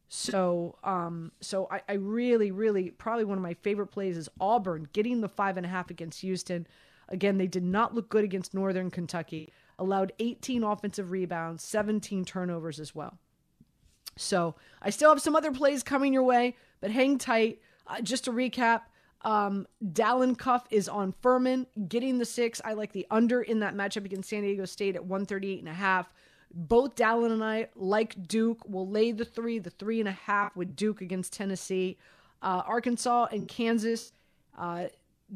So, 0.08 0.76
um, 0.84 1.32
so 1.40 1.66
I, 1.70 1.80
I 1.88 1.92
really, 1.94 2.50
really, 2.50 2.90
probably 2.90 3.24
one 3.24 3.38
of 3.38 3.42
my 3.42 3.54
favorite 3.54 3.88
plays 3.88 4.16
is 4.16 4.28
Auburn 4.38 4.88
getting 4.92 5.20
the 5.20 5.28
five 5.28 5.56
and 5.56 5.66
a 5.66 5.68
half 5.68 5.90
against 5.90 6.20
Houston. 6.20 6.66
Again, 7.08 7.38
they 7.38 7.46
did 7.46 7.64
not 7.64 7.94
look 7.94 8.08
good 8.08 8.24
against 8.24 8.54
Northern 8.54 8.90
Kentucky. 8.90 9.52
Allowed 9.78 10.12
18 10.20 10.62
offensive 10.62 11.10
rebounds, 11.10 11.64
17 11.64 12.24
turnovers 12.24 12.78
as 12.78 12.94
well. 12.94 13.18
So 14.16 14.54
I 14.80 14.90
still 14.90 15.10
have 15.10 15.20
some 15.20 15.34
other 15.34 15.50
plays 15.50 15.82
coming 15.82 16.12
your 16.12 16.22
way, 16.22 16.56
but 16.80 16.90
hang 16.90 17.18
tight. 17.18 17.60
Uh, 17.86 18.00
just 18.00 18.24
to 18.24 18.32
recap, 18.32 18.82
um, 19.24 19.66
Dalen 19.92 20.34
Cuff 20.36 20.66
is 20.70 20.88
on 20.88 21.12
Furman, 21.22 21.66
getting 21.88 22.18
the 22.18 22.24
six. 22.24 22.60
I 22.64 22.74
like 22.74 22.92
the 22.92 23.06
under 23.10 23.42
in 23.42 23.60
that 23.60 23.74
matchup 23.74 24.04
against 24.04 24.28
San 24.28 24.42
Diego 24.42 24.66
State 24.66 24.96
at 24.96 25.04
138 25.04 25.60
and 25.60 25.68
a 25.68 25.72
half. 25.72 26.12
Both 26.52 26.94
Dalen 26.94 27.32
and 27.32 27.42
I, 27.42 27.68
like 27.74 28.28
Duke, 28.28 28.68
will 28.68 28.88
lay 28.88 29.12
the 29.12 29.24
three, 29.24 29.58
the 29.58 29.70
three 29.70 29.98
and 29.98 30.08
a 30.08 30.12
half 30.12 30.54
with 30.54 30.76
Duke 30.76 31.00
against 31.00 31.32
Tennessee. 31.32 31.98
Uh, 32.42 32.62
Arkansas 32.66 33.28
and 33.32 33.48
Kansas, 33.48 34.12
uh, 34.56 34.84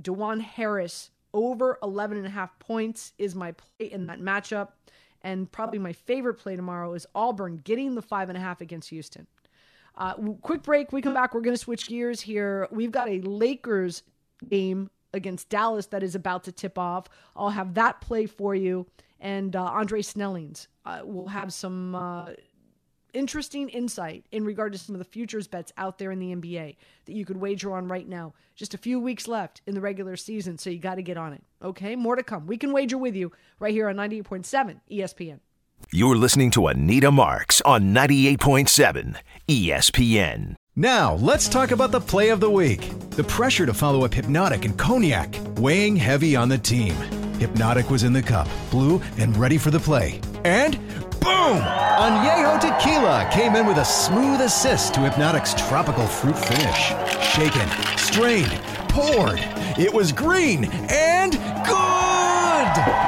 Dajuan 0.00 0.40
Harris 0.40 1.10
over 1.32 1.78
11 1.82 2.18
and 2.18 2.26
a 2.26 2.30
half 2.30 2.58
points 2.58 3.12
is 3.18 3.34
my 3.34 3.52
play 3.52 3.86
in 3.86 4.06
that 4.06 4.20
matchup. 4.20 4.68
And 5.22 5.50
probably 5.50 5.78
my 5.78 5.92
favorite 5.92 6.34
play 6.34 6.54
tomorrow 6.54 6.94
is 6.94 7.06
Auburn 7.14 7.60
getting 7.64 7.94
the 7.94 8.02
five 8.02 8.28
and 8.28 8.38
a 8.38 8.40
half 8.40 8.60
against 8.60 8.90
Houston. 8.90 9.26
Uh, 9.98 10.14
quick 10.42 10.62
break. 10.62 10.92
We 10.92 11.02
come 11.02 11.14
back. 11.14 11.34
We're 11.34 11.40
going 11.40 11.56
to 11.56 11.60
switch 11.60 11.88
gears 11.88 12.20
here. 12.20 12.68
We've 12.70 12.92
got 12.92 13.08
a 13.08 13.20
Lakers 13.20 14.04
game 14.48 14.90
against 15.12 15.48
Dallas 15.48 15.86
that 15.86 16.04
is 16.04 16.14
about 16.14 16.44
to 16.44 16.52
tip 16.52 16.78
off. 16.78 17.08
I'll 17.34 17.50
have 17.50 17.74
that 17.74 18.00
play 18.00 18.26
for 18.26 18.54
you. 18.54 18.86
And 19.20 19.56
uh, 19.56 19.64
Andre 19.64 20.00
Snellings 20.00 20.68
uh, 20.86 21.00
will 21.02 21.26
have 21.26 21.52
some 21.52 21.96
uh, 21.96 22.26
interesting 23.12 23.68
insight 23.70 24.24
in 24.30 24.44
regard 24.44 24.72
to 24.72 24.78
some 24.78 24.94
of 24.94 25.00
the 25.00 25.04
futures 25.04 25.48
bets 25.48 25.72
out 25.76 25.98
there 25.98 26.12
in 26.12 26.20
the 26.20 26.32
NBA 26.32 26.76
that 27.06 27.12
you 27.12 27.24
could 27.24 27.36
wager 27.36 27.72
on 27.72 27.88
right 27.88 28.08
now. 28.08 28.34
Just 28.54 28.74
a 28.74 28.78
few 28.78 29.00
weeks 29.00 29.26
left 29.26 29.62
in 29.66 29.74
the 29.74 29.80
regular 29.80 30.14
season, 30.14 30.58
so 30.58 30.70
you 30.70 30.78
got 30.78 30.94
to 30.94 31.02
get 31.02 31.16
on 31.16 31.32
it. 31.32 31.42
Okay, 31.60 31.96
more 31.96 32.14
to 32.14 32.22
come. 32.22 32.46
We 32.46 32.56
can 32.56 32.72
wager 32.72 32.98
with 32.98 33.16
you 33.16 33.32
right 33.58 33.72
here 33.72 33.88
on 33.88 33.96
98.7 33.96 34.80
ESPN. 34.88 35.40
You're 35.90 36.16
listening 36.16 36.50
to 36.50 36.66
Anita 36.66 37.10
Marks 37.10 37.62
on 37.62 37.94
98.7 37.94 39.16
ESPN. 39.48 40.54
Now, 40.76 41.14
let's 41.14 41.48
talk 41.48 41.70
about 41.70 41.92
the 41.92 42.00
play 42.00 42.28
of 42.28 42.40
the 42.40 42.50
week. 42.50 42.92
The 43.10 43.24
pressure 43.24 43.64
to 43.64 43.72
follow 43.72 44.04
up 44.04 44.10
Hpnotiq 44.10 44.66
and 44.66 44.78
Cognac, 44.78 45.34
weighing 45.56 45.96
heavy 45.96 46.36
on 46.36 46.50
the 46.50 46.58
team. 46.58 46.94
Hpnotiq 47.40 47.90
was 47.90 48.02
in 48.02 48.12
the 48.12 48.22
cup, 48.22 48.46
blue, 48.70 49.00
and 49.16 49.34
ready 49.38 49.56
for 49.56 49.70
the 49.70 49.80
play. 49.80 50.20
And 50.44 50.78
boom! 51.20 51.62
Añejo 51.62 52.60
Tequila 52.60 53.28
came 53.32 53.56
in 53.56 53.64
with 53.64 53.78
a 53.78 53.84
smooth 53.84 54.42
assist 54.42 54.92
to 54.94 55.00
Hpnotiq's 55.00 55.54
tropical 55.68 56.06
fruit 56.06 56.36
finish. 56.36 56.92
Shaken, 57.32 57.68
strained, 57.96 58.60
poured. 58.90 59.40
It 59.78 59.92
was 59.92 60.12
green 60.12 60.66
and 60.90 61.32
good! 61.64 63.07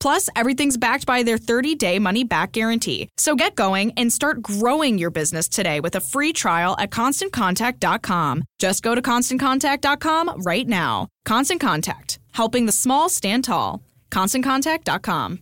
Plus, 0.00 0.28
everything's 0.36 0.76
backed 0.76 1.06
by 1.06 1.22
their 1.22 1.38
30 1.38 1.74
day 1.74 1.98
money 1.98 2.24
back 2.24 2.52
guarantee. 2.52 3.08
So 3.16 3.34
get 3.34 3.56
going 3.56 3.92
and 3.96 4.12
start 4.12 4.42
growing 4.42 4.98
your 4.98 5.10
business 5.10 5.48
today 5.48 5.80
with 5.80 5.96
a 5.96 6.00
free 6.00 6.32
trial 6.32 6.76
at 6.78 6.90
constantcontact.com. 6.90 8.44
Just 8.58 8.82
go 8.82 8.94
to 8.94 9.02
constantcontact.com 9.02 10.42
right 10.42 10.66
now. 10.66 11.08
Constant 11.24 11.60
Contact, 11.60 12.18
helping 12.32 12.66
the 12.66 12.72
small 12.72 13.08
stand 13.08 13.44
tall. 13.44 13.82
ConstantContact.com. 14.10 15.40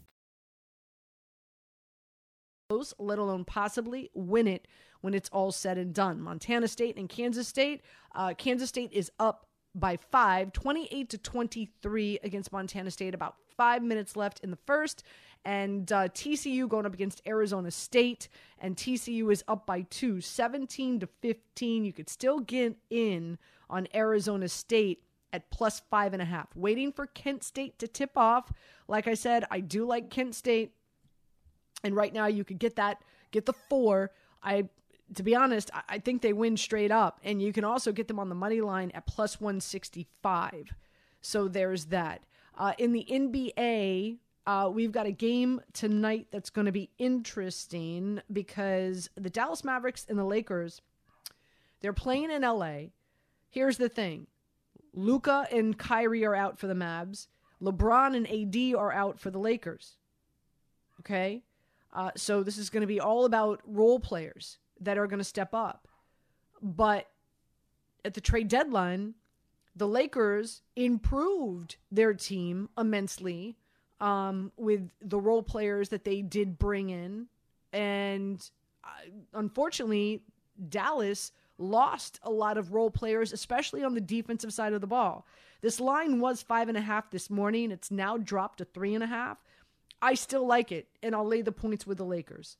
Let 2.98 3.18
alone 3.18 3.44
possibly 3.44 4.10
win 4.12 4.48
it 4.48 4.66
when 5.00 5.14
it's 5.14 5.28
all 5.28 5.52
said 5.52 5.78
and 5.78 5.94
done. 5.94 6.20
Montana 6.20 6.66
State 6.66 6.96
and 6.96 7.08
Kansas 7.08 7.46
State. 7.46 7.82
Uh, 8.14 8.34
Kansas 8.34 8.68
State 8.68 8.92
is 8.92 9.10
up 9.20 9.46
by 9.74 9.96
five, 10.10 10.52
28 10.52 11.08
to 11.10 11.18
23 11.18 12.18
against 12.24 12.50
Montana 12.50 12.90
State. 12.90 13.14
About 13.14 13.36
five 13.56 13.82
minutes 13.82 14.16
left 14.16 14.40
in 14.40 14.50
the 14.50 14.58
first. 14.66 15.02
And 15.44 15.90
uh, 15.92 16.08
TCU 16.08 16.68
going 16.68 16.86
up 16.86 16.94
against 16.94 17.22
Arizona 17.26 17.70
State. 17.70 18.28
And 18.58 18.76
TCU 18.76 19.32
is 19.32 19.44
up 19.46 19.66
by 19.66 19.82
two, 19.82 20.20
17 20.20 21.00
to 21.00 21.06
15. 21.06 21.84
You 21.84 21.92
could 21.92 22.08
still 22.08 22.40
get 22.40 22.76
in 22.90 23.38
on 23.70 23.86
Arizona 23.94 24.48
State 24.48 25.02
at 25.32 25.50
plus 25.50 25.82
five 25.90 26.12
and 26.12 26.22
a 26.22 26.24
half. 26.24 26.48
Waiting 26.56 26.92
for 26.92 27.06
Kent 27.06 27.44
State 27.44 27.78
to 27.78 27.86
tip 27.86 28.16
off. 28.16 28.52
Like 28.88 29.06
I 29.06 29.14
said, 29.14 29.44
I 29.50 29.60
do 29.60 29.84
like 29.84 30.10
Kent 30.10 30.34
State. 30.34 30.72
And 31.84 31.94
right 31.94 32.12
now 32.12 32.26
you 32.26 32.42
could 32.42 32.58
get 32.58 32.76
that, 32.76 33.02
get 33.30 33.46
the 33.46 33.52
four. 33.52 34.10
I 34.42 34.68
to 35.14 35.22
be 35.22 35.36
honest, 35.36 35.70
I 35.88 35.98
think 36.00 36.20
they 36.20 36.32
win 36.32 36.56
straight 36.56 36.90
up. 36.90 37.20
And 37.22 37.40
you 37.40 37.52
can 37.52 37.64
also 37.64 37.92
get 37.92 38.08
them 38.08 38.18
on 38.18 38.28
the 38.28 38.34
money 38.34 38.60
line 38.60 38.90
at 38.92 39.06
plus 39.06 39.40
165. 39.40 40.74
So 41.20 41.48
there's 41.48 41.86
that. 41.86 42.24
Uh, 42.56 42.72
in 42.78 42.92
the 42.92 43.06
NBA, 43.10 44.18
uh, 44.46 44.70
we've 44.72 44.92
got 44.92 45.06
a 45.06 45.12
game 45.12 45.60
tonight 45.72 46.28
that's 46.30 46.50
going 46.50 46.66
to 46.66 46.72
be 46.72 46.90
interesting 46.98 48.20
because 48.32 49.10
the 49.16 49.28
Dallas 49.28 49.64
Mavericks 49.64 50.06
and 50.08 50.18
the 50.18 50.24
Lakers, 50.24 50.80
they're 51.80 51.92
playing 51.92 52.30
in 52.30 52.42
LA. 52.42 52.90
Here's 53.50 53.76
the 53.76 53.88
thing 53.88 54.26
Luka 54.94 55.46
and 55.52 55.76
Kyrie 55.76 56.24
are 56.24 56.34
out 56.34 56.58
for 56.58 56.66
the 56.66 56.74
Mavs. 56.74 57.26
LeBron 57.62 58.16
and 58.16 58.26
AD 58.28 58.78
are 58.78 58.92
out 58.92 59.18
for 59.18 59.30
the 59.30 59.38
Lakers. 59.38 59.96
Okay? 61.00 61.42
Uh, 61.92 62.10
so 62.16 62.42
this 62.42 62.58
is 62.58 62.70
going 62.70 62.82
to 62.82 62.86
be 62.86 63.00
all 63.00 63.24
about 63.24 63.60
role 63.64 63.98
players 63.98 64.58
that 64.80 64.98
are 64.98 65.06
going 65.06 65.18
to 65.18 65.24
step 65.24 65.54
up. 65.54 65.88
But 66.62 67.08
at 68.04 68.14
the 68.14 68.20
trade 68.20 68.48
deadline, 68.48 69.14
the 69.76 69.86
Lakers 69.86 70.62
improved 70.74 71.76
their 71.92 72.14
team 72.14 72.68
immensely 72.78 73.56
um, 74.00 74.50
with 74.56 74.90
the 75.00 75.20
role 75.20 75.42
players 75.42 75.90
that 75.90 76.04
they 76.04 76.22
did 76.22 76.58
bring 76.58 76.90
in 76.90 77.28
and 77.72 78.50
uh, 78.84 78.88
unfortunately, 79.34 80.22
Dallas 80.68 81.32
lost 81.58 82.18
a 82.22 82.30
lot 82.30 82.56
of 82.56 82.72
role 82.72 82.90
players, 82.90 83.32
especially 83.32 83.84
on 83.84 83.94
the 83.94 84.00
defensive 84.00 84.52
side 84.52 84.72
of 84.72 84.80
the 84.80 84.86
ball. 84.86 85.26
This 85.60 85.80
line 85.80 86.20
was 86.20 86.42
five 86.42 86.68
and 86.68 86.78
a 86.78 86.82
half 86.82 87.10
this 87.10 87.28
morning. 87.28 87.70
It's 87.70 87.90
now 87.90 88.16
dropped 88.16 88.58
to 88.58 88.64
three 88.64 88.94
and 88.94 89.04
a 89.04 89.06
half. 89.06 89.42
I 90.00 90.14
still 90.14 90.46
like 90.46 90.72
it, 90.72 90.88
and 91.02 91.14
I'll 91.14 91.26
lay 91.26 91.42
the 91.42 91.52
points 91.52 91.86
with 91.86 91.98
the 91.98 92.04
Lakers. 92.04 92.56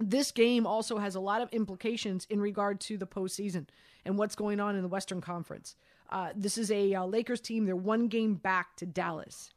This 0.00 0.32
game 0.32 0.66
also 0.66 0.98
has 0.98 1.14
a 1.14 1.20
lot 1.20 1.40
of 1.40 1.48
implications 1.50 2.26
in 2.28 2.40
regard 2.40 2.80
to 2.82 2.96
the 2.96 3.06
postseason 3.06 3.66
and 4.04 4.18
what's 4.18 4.34
going 4.34 4.58
on 4.58 4.74
in 4.74 4.82
the 4.82 4.88
Western 4.88 5.20
Conference. 5.20 5.76
Uh, 6.10 6.30
this 6.36 6.58
is 6.58 6.70
a 6.70 6.94
uh, 6.94 7.04
Lakers 7.04 7.40
team. 7.40 7.64
They're 7.64 7.76
one 7.76 8.08
game 8.08 8.34
back 8.34 8.76
to 8.76 8.86
Dallas. 8.86 9.50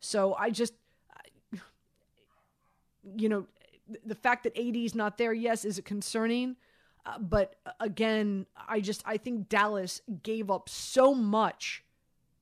So 0.00 0.34
I 0.34 0.50
just, 0.50 0.74
you 3.16 3.28
know, 3.28 3.46
the 4.04 4.14
fact 4.14 4.44
that 4.44 4.56
AD 4.58 4.76
is 4.76 4.94
not 4.94 5.18
there, 5.18 5.32
yes, 5.32 5.64
is 5.64 5.78
it 5.78 5.84
concerning? 5.84 6.56
Uh, 7.04 7.18
but 7.18 7.56
uh, 7.66 7.72
again, 7.80 8.46
I 8.68 8.80
just 8.80 9.02
I 9.06 9.16
think 9.16 9.48
Dallas 9.48 10.00
gave 10.22 10.50
up 10.50 10.68
so 10.68 11.14
much 11.14 11.84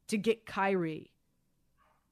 to 0.09 0.19
get 0.19 0.47
Kyrie. 0.47 1.11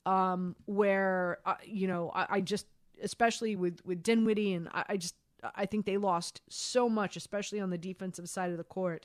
Um, 0.04 0.54
where 0.66 1.38
uh, 1.44 1.56
you 1.64 1.88
know 1.88 2.12
I, 2.14 2.26
I, 2.30 2.40
just 2.40 2.66
especially 3.02 3.56
with 3.56 3.84
with 3.84 4.04
Dinwiddie 4.04 4.52
and 4.52 4.68
I, 4.72 4.84
I, 4.90 4.96
just 4.98 5.16
I 5.56 5.66
think 5.66 5.84
they 5.84 5.96
lost 5.96 6.42
so 6.48 6.88
much, 6.88 7.16
especially 7.16 7.58
on 7.58 7.70
the 7.70 7.78
defensive 7.78 8.28
side 8.28 8.52
of 8.52 8.56
the 8.56 8.64
court, 8.64 9.04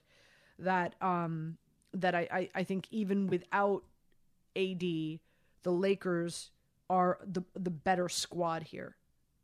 that 0.59 0.93
um 1.01 1.57
that 1.93 2.15
I 2.15 2.27
I, 2.31 2.49
I 2.55 2.63
think 2.63 2.87
even 2.91 3.27
without 3.27 3.83
AD, 4.55 4.79
the 4.79 5.19
Lakers 5.65 6.51
are 6.89 7.19
the 7.25 7.43
the 7.55 7.69
better 7.69 8.09
squad 8.09 8.63
here. 8.63 8.95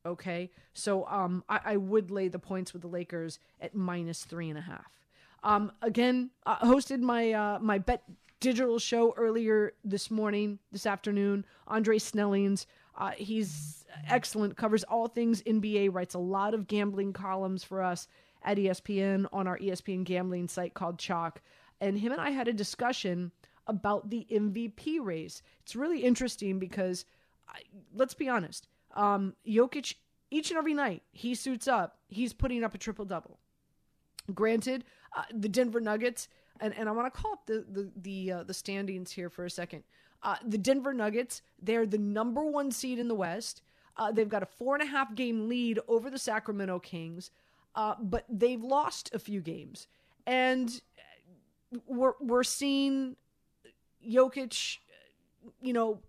Okay, 0.05 0.51
so 0.73 1.05
um, 1.07 1.43
I, 1.49 1.59
I 1.65 1.77
would 1.77 2.11
lay 2.11 2.29
the 2.29 2.39
points 2.39 2.71
with 2.71 2.81
the 2.81 2.87
Lakers 2.87 3.39
at 3.59 3.75
minus 3.75 4.23
three 4.23 4.49
and 4.49 4.57
a 4.57 4.61
half. 4.61 4.89
Um, 5.43 5.71
again, 5.81 6.29
uh, 6.45 6.59
hosted 6.59 7.01
my 7.01 7.31
uh, 7.33 7.59
my 7.59 7.77
bet 7.77 8.03
digital 8.39 8.79
show 8.79 9.13
earlier 9.17 9.73
this 9.83 10.11
morning, 10.11 10.59
this 10.71 10.85
afternoon. 10.85 11.45
Andre 11.67 11.97
Snellings, 11.97 12.67
uh, 12.97 13.11
he's 13.11 13.85
excellent, 14.07 14.57
covers 14.57 14.83
all 14.83 15.07
things 15.07 15.41
NBA, 15.43 15.93
writes 15.93 16.15
a 16.15 16.19
lot 16.19 16.53
of 16.53 16.67
gambling 16.67 17.13
columns 17.13 17.63
for 17.63 17.81
us 17.81 18.07
at 18.43 18.57
ESPN 18.57 19.25
on 19.33 19.47
our 19.47 19.57
ESPN 19.57 20.03
gambling 20.03 20.47
site 20.47 20.73
called 20.73 20.99
Chalk. 20.99 21.41
And 21.79 21.97
him 21.97 22.11
and 22.11 22.21
I 22.21 22.31
had 22.31 22.47
a 22.47 22.53
discussion 22.53 23.31
about 23.67 24.09
the 24.09 24.25
MVP 24.31 24.99
race. 25.01 25.41
It's 25.61 25.75
really 25.75 26.03
interesting 26.03 26.59
because, 26.59 27.05
let's 27.93 28.13
be 28.13 28.29
honest, 28.29 28.67
um, 28.95 29.35
Jokic, 29.47 29.95
each 30.31 30.49
and 30.49 30.57
every 30.57 30.73
night 30.73 31.03
he 31.11 31.35
suits 31.35 31.67
up, 31.67 31.99
he's 32.09 32.33
putting 32.33 32.63
up 32.63 32.73
a 32.73 32.77
triple 32.77 33.05
double. 33.05 33.39
Granted, 34.33 34.83
uh, 35.15 35.23
the 35.33 35.49
Denver 35.49 35.79
Nuggets, 35.79 36.27
and, 36.59 36.73
and 36.75 36.89
I 36.89 36.91
want 36.91 37.13
to 37.13 37.21
call 37.21 37.33
up 37.33 37.45
the 37.45 37.65
the 37.69 37.91
the, 37.95 38.31
uh, 38.31 38.43
the 38.43 38.53
standings 38.53 39.11
here 39.11 39.29
for 39.29 39.45
a 39.45 39.49
second. 39.49 39.83
Uh, 40.23 40.35
the 40.45 40.57
Denver 40.57 40.93
Nuggets, 40.93 41.41
they're 41.61 41.85
the 41.85 41.97
number 41.97 42.43
one 42.43 42.71
seed 42.71 42.99
in 42.99 43.07
the 43.07 43.15
West. 43.15 43.61
Uh, 43.95 44.11
they've 44.11 44.29
got 44.29 44.43
a 44.43 44.47
four 44.47 44.75
and 44.75 44.83
a 44.83 44.87
half 44.87 45.15
game 45.15 45.47
lead 45.47 45.79
over 45.87 46.09
the 46.09 46.19
Sacramento 46.19 46.79
Kings, 46.79 47.31
uh, 47.75 47.95
but 47.99 48.25
they've 48.27 48.61
lost 48.61 49.13
a 49.13 49.19
few 49.19 49.39
games, 49.39 49.87
and 50.25 50.81
we're 51.85 52.13
we're 52.19 52.43
seeing 52.43 53.15
Jokic, 54.07 54.77
you 55.61 55.73
know, 55.73 55.99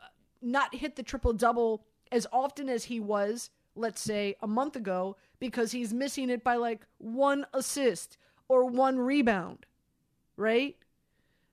not 0.40 0.74
hit 0.74 0.96
the 0.96 1.02
triple 1.02 1.32
double 1.32 1.84
as 2.12 2.26
often 2.32 2.68
as 2.68 2.84
he 2.84 3.00
was, 3.00 3.50
let's 3.74 4.00
say, 4.00 4.36
a 4.40 4.46
month 4.46 4.76
ago, 4.76 5.16
because 5.38 5.72
he's 5.72 5.92
missing 5.92 6.30
it 6.30 6.42
by 6.42 6.56
like 6.56 6.86
one 6.98 7.46
assist 7.52 8.16
or 8.48 8.64
one 8.64 8.98
rebound, 8.98 9.66
right? 10.36 10.76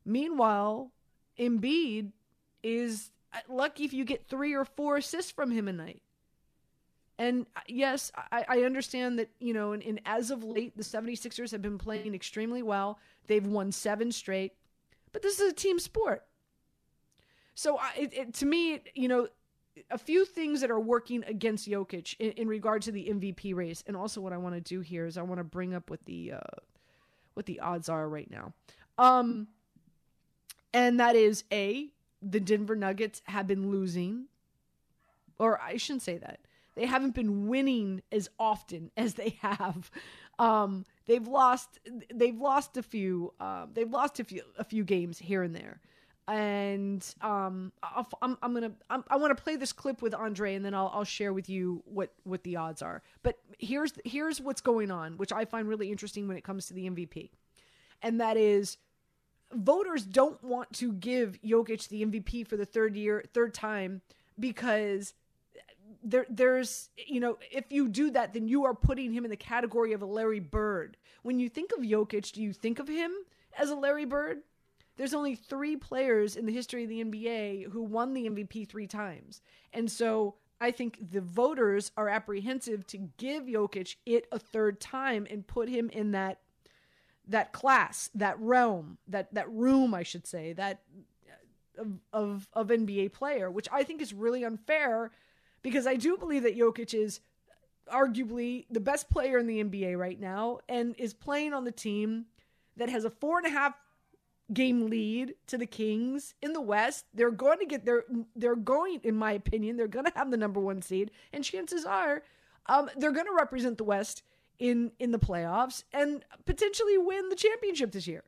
Meanwhile, 0.05 0.91
Embiid 1.39 2.11
is 2.63 3.11
uh, 3.33 3.39
lucky 3.49 3.83
if 3.83 3.93
you 3.93 4.05
get 4.05 4.27
three 4.27 4.53
or 4.53 4.65
four 4.65 4.97
assists 4.97 5.31
from 5.31 5.51
him 5.51 5.67
a 5.67 5.73
night. 5.73 6.01
And 7.17 7.45
uh, 7.55 7.61
yes, 7.67 8.11
I, 8.31 8.45
I 8.47 8.59
understand 8.63 9.19
that, 9.19 9.29
you 9.39 9.53
know, 9.53 9.71
and, 9.71 9.81
and, 9.83 10.01
as 10.05 10.31
of 10.31 10.43
late, 10.43 10.75
the 10.75 10.83
76ers 10.83 11.51
have 11.51 11.61
been 11.61 11.77
playing 11.77 12.13
extremely 12.13 12.61
well. 12.61 12.99
They've 13.27 13.45
won 13.45 13.71
seven 13.71 14.11
straight, 14.11 14.53
but 15.13 15.21
this 15.21 15.39
is 15.39 15.51
a 15.51 15.55
team 15.55 15.79
sport. 15.79 16.25
So 17.53 17.79
it, 17.97 18.13
it, 18.13 18.33
to 18.35 18.45
me, 18.45 18.81
you 18.93 19.07
know, 19.07 19.29
a 19.89 19.97
few 19.97 20.25
things 20.25 20.61
that 20.61 20.69
are 20.69 20.79
working 20.79 21.23
against 21.25 21.69
Jokic 21.69 22.15
in, 22.19 22.31
in 22.31 22.47
regard 22.47 22.81
to 22.83 22.91
the 22.91 23.05
MVP 23.05 23.55
race, 23.55 23.83
and 23.87 23.95
also 23.95 24.19
what 24.19 24.33
I 24.33 24.37
want 24.37 24.55
to 24.55 24.61
do 24.61 24.81
here 24.81 25.05
is 25.05 25.17
I 25.17 25.21
want 25.21 25.39
to 25.39 25.43
bring 25.43 25.73
up 25.73 25.89
what 25.89 26.03
the 26.05 26.33
uh, 26.33 26.59
what 27.33 27.45
the 27.45 27.59
odds 27.59 27.89
are 27.89 28.07
right 28.07 28.29
now. 28.29 28.53
Um, 28.97 29.47
and 30.73 30.99
that 30.99 31.15
is 31.15 31.43
a 31.51 31.89
the 32.21 32.39
Denver 32.39 32.75
Nuggets 32.75 33.21
have 33.25 33.47
been 33.47 33.69
losing, 33.69 34.25
or 35.39 35.61
I 35.61 35.77
shouldn't 35.77 36.03
say 36.03 36.17
that 36.17 36.39
they 36.75 36.85
haven't 36.85 37.15
been 37.15 37.47
winning 37.47 38.01
as 38.11 38.29
often 38.39 38.91
as 38.97 39.15
they 39.15 39.37
have. 39.41 39.89
Um, 40.37 40.85
they've 41.05 41.27
lost 41.27 41.79
they've 42.13 42.37
lost 42.37 42.77
a 42.77 42.83
few 42.83 43.33
uh, 43.39 43.67
they've 43.73 43.89
lost 43.89 44.19
a 44.19 44.23
few 44.23 44.41
a 44.57 44.63
few 44.63 44.83
games 44.83 45.17
here 45.17 45.43
and 45.43 45.55
there 45.55 45.79
and 46.27 47.13
um, 47.21 47.71
i 47.83 48.03
am 48.21 48.37
I'm 48.41 48.53
gonna 48.53 48.71
I'm, 48.89 49.03
i 49.09 49.15
want 49.15 49.35
to 49.35 49.41
play 49.41 49.55
this 49.57 49.71
clip 49.71 50.01
with 50.01 50.13
Andre, 50.13 50.55
and 50.55 50.65
then 50.65 50.73
I'll 50.73 50.91
I'll 50.93 51.03
share 51.03 51.33
with 51.33 51.49
you 51.49 51.83
what 51.85 52.13
what 52.23 52.43
the 52.43 52.55
odds 52.55 52.81
are. 52.81 53.03
But 53.21 53.37
here's 53.59 53.93
here's 54.03 54.41
what's 54.41 54.61
going 54.61 54.91
on, 54.91 55.17
which 55.17 55.31
I 55.31 55.45
find 55.45 55.67
really 55.67 55.91
interesting 55.91 56.27
when 56.27 56.37
it 56.37 56.43
comes 56.43 56.65
to 56.67 56.73
the 56.73 56.89
MVP, 56.89 57.29
and 58.01 58.19
that 58.19 58.37
is 58.37 58.77
voters 59.53 60.03
don't 60.03 60.43
want 60.43 60.73
to 60.73 60.93
give 60.93 61.37
Jokic 61.43 61.87
the 61.89 62.03
MVP 62.03 62.47
for 62.47 62.57
the 62.57 62.65
third 62.65 62.95
year 62.95 63.23
third 63.33 63.53
time 63.53 64.01
because 64.39 65.13
there 66.05 66.25
there's 66.29 66.89
you 66.95 67.19
know 67.19 67.37
if 67.51 67.71
you 67.71 67.89
do 67.89 68.11
that 68.11 68.33
then 68.33 68.47
you 68.47 68.65
are 68.65 68.73
putting 68.73 69.11
him 69.11 69.25
in 69.25 69.31
the 69.31 69.37
category 69.37 69.93
of 69.93 70.01
a 70.01 70.05
Larry 70.05 70.39
Bird. 70.39 70.97
When 71.23 71.39
you 71.39 71.49
think 71.49 71.71
of 71.73 71.83
Jokic, 71.83 72.31
do 72.31 72.41
you 72.41 72.53
think 72.53 72.79
of 72.79 72.87
him 72.87 73.11
as 73.57 73.69
a 73.69 73.75
Larry 73.75 74.05
Bird? 74.05 74.43
there's 74.97 75.13
only 75.13 75.35
three 75.35 75.75
players 75.75 76.35
in 76.35 76.45
the 76.45 76.53
history 76.53 76.83
of 76.83 76.89
the 76.89 77.03
NBA 77.03 77.71
who 77.71 77.83
won 77.83 78.13
the 78.13 78.29
MVP 78.29 78.67
three 78.67 78.87
times. 78.87 79.41
And 79.73 79.91
so 79.91 80.35
I 80.61 80.71
think 80.71 81.11
the 81.11 81.21
voters 81.21 81.91
are 81.97 82.07
apprehensive 82.07 82.87
to 82.87 82.97
give 83.17 83.43
Jokic 83.43 83.95
it 84.05 84.27
a 84.31 84.39
third 84.39 84.79
time 84.79 85.27
and 85.29 85.45
put 85.45 85.69
him 85.69 85.89
in 85.89 86.11
that 86.11 86.39
that 87.27 87.51
class, 87.53 88.11
that 88.13 88.39
realm, 88.39 88.99
that 89.07 89.33
that 89.33 89.49
room, 89.51 89.93
I 89.93 90.03
should 90.03 90.27
say, 90.27 90.53
that 90.53 90.81
of 91.77 91.99
of, 92.13 92.47
of 92.53 92.67
NBA 92.67 93.11
player, 93.13 93.51
which 93.51 93.67
I 93.71 93.83
think 93.83 94.01
is 94.01 94.13
really 94.13 94.45
unfair 94.45 95.11
because 95.65 95.87
I 95.87 95.95
do 95.95 96.15
believe 96.15 96.43
that 96.43 96.55
Jokic 96.55 96.93
is 96.93 97.21
arguably 97.91 98.67
the 98.69 98.79
best 98.79 99.09
player 99.09 99.39
in 99.39 99.47
the 99.47 99.63
NBA 99.63 99.97
right 99.97 100.19
now 100.19 100.59
and 100.69 100.93
is 100.99 101.15
playing 101.15 101.53
on 101.53 101.63
the 101.63 101.71
team 101.71 102.25
that 102.77 102.87
has 102.87 103.03
a 103.03 103.09
four 103.09 103.39
and 103.39 103.47
a 103.47 103.49
half 103.49 103.73
game 104.53 104.91
lead 104.91 105.33
to 105.47 105.57
the 105.57 105.65
Kings 105.65 106.35
in 106.39 106.53
the 106.53 106.61
West. 106.61 107.05
They're 107.15 107.31
going 107.31 107.57
to 107.57 107.65
get 107.65 107.83
their 107.83 108.03
they're 108.35 108.55
going 108.55 108.99
in 109.01 109.15
my 109.15 109.31
opinion, 109.31 109.75
they're 109.75 109.87
going 109.87 110.05
to 110.05 110.11
have 110.15 110.29
the 110.29 110.37
number 110.37 110.59
1 110.59 110.83
seed 110.83 111.09
and 111.33 111.43
chances 111.43 111.83
are 111.83 112.21
um, 112.67 112.91
they're 112.95 113.11
going 113.11 113.25
to 113.25 113.35
represent 113.35 113.79
the 113.79 113.83
West 113.83 114.21
in 114.59 114.91
in 114.99 115.09
the 115.09 115.17
playoffs 115.17 115.83
and 115.91 116.23
potentially 116.45 116.99
win 116.99 117.29
the 117.29 117.35
championship 117.35 117.91
this 117.91 118.05
year. 118.05 118.23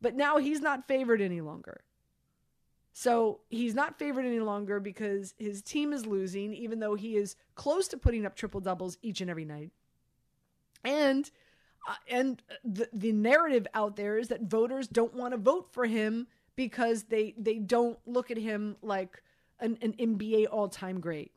But 0.00 0.14
now 0.14 0.36
he's 0.36 0.60
not 0.60 0.86
favored 0.86 1.20
any 1.20 1.40
longer. 1.40 1.80
So 2.96 3.40
he's 3.50 3.74
not 3.74 3.98
favored 3.98 4.24
any 4.24 4.38
longer 4.38 4.78
because 4.78 5.34
his 5.36 5.62
team 5.62 5.92
is 5.92 6.06
losing, 6.06 6.54
even 6.54 6.78
though 6.78 6.94
he 6.94 7.16
is 7.16 7.34
close 7.56 7.88
to 7.88 7.96
putting 7.98 8.24
up 8.24 8.36
triple 8.36 8.60
doubles 8.60 8.98
each 9.02 9.20
and 9.20 9.28
every 9.28 9.44
night. 9.44 9.72
And 10.84 11.28
uh, 11.88 11.94
and 12.08 12.42
the, 12.64 12.88
the 12.92 13.10
narrative 13.10 13.66
out 13.74 13.96
there 13.96 14.16
is 14.16 14.28
that 14.28 14.42
voters 14.42 14.86
don't 14.86 15.12
want 15.12 15.32
to 15.32 15.38
vote 15.38 15.68
for 15.72 15.86
him 15.86 16.28
because 16.54 17.02
they 17.02 17.34
they 17.36 17.58
don't 17.58 17.98
look 18.06 18.30
at 18.30 18.38
him 18.38 18.76
like 18.80 19.24
an, 19.58 19.76
an 19.82 19.94
NBA 19.94 20.46
all 20.48 20.68
time 20.68 21.00
great, 21.00 21.32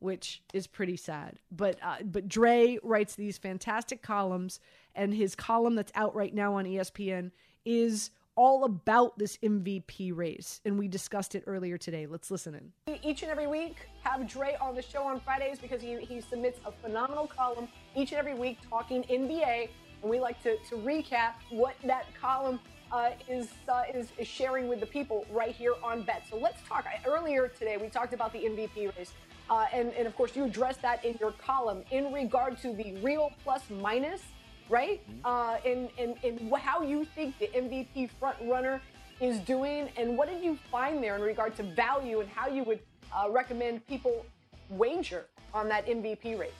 which 0.00 0.42
is 0.52 0.66
pretty 0.66 0.96
sad. 0.96 1.38
But 1.52 1.78
uh, 1.80 2.02
but 2.04 2.26
Dre 2.26 2.78
writes 2.82 3.14
these 3.14 3.38
fantastic 3.38 4.02
columns, 4.02 4.58
and 4.96 5.14
his 5.14 5.36
column 5.36 5.76
that's 5.76 5.92
out 5.94 6.16
right 6.16 6.34
now 6.34 6.54
on 6.54 6.64
ESPN 6.64 7.30
is 7.64 8.10
all 8.36 8.64
about 8.64 9.18
this 9.18 9.36
MVP 9.38 10.16
race, 10.16 10.60
and 10.64 10.78
we 10.78 10.88
discussed 10.88 11.34
it 11.34 11.44
earlier 11.46 11.76
today. 11.76 12.06
Let's 12.06 12.30
listen 12.30 12.54
in. 12.54 12.98
Each 13.02 13.22
and 13.22 13.30
every 13.30 13.46
week, 13.46 13.76
have 14.02 14.26
Dre 14.28 14.56
on 14.60 14.74
the 14.74 14.82
show 14.82 15.02
on 15.02 15.20
Fridays 15.20 15.58
because 15.58 15.82
he, 15.82 15.96
he 16.00 16.20
submits 16.20 16.58
a 16.64 16.72
phenomenal 16.72 17.26
column 17.26 17.68
each 17.94 18.12
and 18.12 18.18
every 18.18 18.34
week 18.34 18.58
talking 18.68 19.02
NBA, 19.04 19.68
and 20.02 20.10
we 20.10 20.18
like 20.20 20.42
to, 20.42 20.56
to 20.70 20.76
recap 20.76 21.34
what 21.50 21.74
that 21.84 22.06
column 22.20 22.58
uh, 22.90 23.10
is, 23.28 23.48
uh, 23.68 23.84
is, 23.94 24.08
is 24.18 24.26
sharing 24.26 24.68
with 24.68 24.80
the 24.80 24.86
people 24.86 25.26
right 25.30 25.54
here 25.54 25.74
on 25.82 26.02
Bet. 26.02 26.24
So 26.28 26.36
let's 26.36 26.60
talk. 26.68 26.84
Earlier 27.06 27.48
today, 27.48 27.76
we 27.76 27.88
talked 27.88 28.12
about 28.12 28.32
the 28.32 28.40
MVP 28.40 28.96
race. 28.96 29.12
uh, 29.50 29.66
and, 29.72 29.92
and 29.94 30.06
of 30.06 30.16
course 30.16 30.36
you 30.36 30.44
addressed 30.44 30.82
that 30.82 31.04
in 31.04 31.16
your 31.20 31.32
column 31.32 31.82
in 31.90 32.12
regard 32.12 32.58
to 32.62 32.72
the 32.72 32.96
real 33.02 33.30
plus 33.42 33.62
minus, 33.70 34.22
right? 34.68 35.02
Uh, 35.24 35.56
in, 35.64 35.88
in, 35.98 36.14
in 36.22 36.50
how 36.50 36.82
you 36.82 37.04
think 37.14 37.38
the 37.38 37.48
MVP 37.48 38.10
front 38.18 38.36
runner 38.44 38.80
is 39.20 39.38
doing, 39.40 39.88
and 39.96 40.16
what 40.16 40.28
did 40.28 40.42
you 40.42 40.58
find 40.70 41.02
there 41.02 41.14
in 41.16 41.22
regard 41.22 41.56
to 41.56 41.62
value 41.62 42.20
and 42.20 42.28
how 42.28 42.48
you 42.48 42.64
would 42.64 42.80
uh, 43.14 43.30
recommend 43.30 43.86
people 43.86 44.26
wager 44.68 45.26
on 45.54 45.68
that 45.68 45.86
MVP 45.86 46.38
race? 46.38 46.50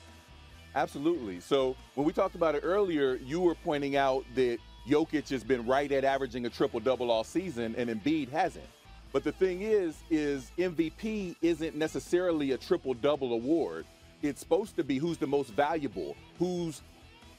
Absolutely. 0.75 1.39
So 1.39 1.75
when 1.95 2.05
we 2.05 2.13
talked 2.13 2.35
about 2.35 2.55
it 2.55 2.61
earlier, 2.63 3.15
you 3.15 3.41
were 3.41 3.55
pointing 3.55 3.95
out 3.95 4.25
that 4.35 4.57
Jokic 4.87 5.29
has 5.29 5.43
been 5.43 5.65
right 5.65 5.91
at 5.91 6.03
averaging 6.03 6.45
a 6.45 6.49
triple 6.49 6.79
double 6.79 7.11
all 7.11 7.23
season, 7.23 7.75
and 7.77 7.89
Embiid 7.89 8.29
hasn't. 8.29 8.65
But 9.11 9.23
the 9.23 9.31
thing 9.31 9.61
is, 9.61 9.95
is 10.09 10.51
MVP 10.57 11.35
isn't 11.41 11.75
necessarily 11.75 12.51
a 12.51 12.57
triple 12.57 12.95
double 12.95 13.33
award. 13.33 13.85
It's 14.23 14.39
supposed 14.39 14.75
to 14.77 14.83
be 14.83 14.97
who's 14.97 15.17
the 15.17 15.27
most 15.27 15.51
valuable, 15.51 16.15
whose 16.39 16.81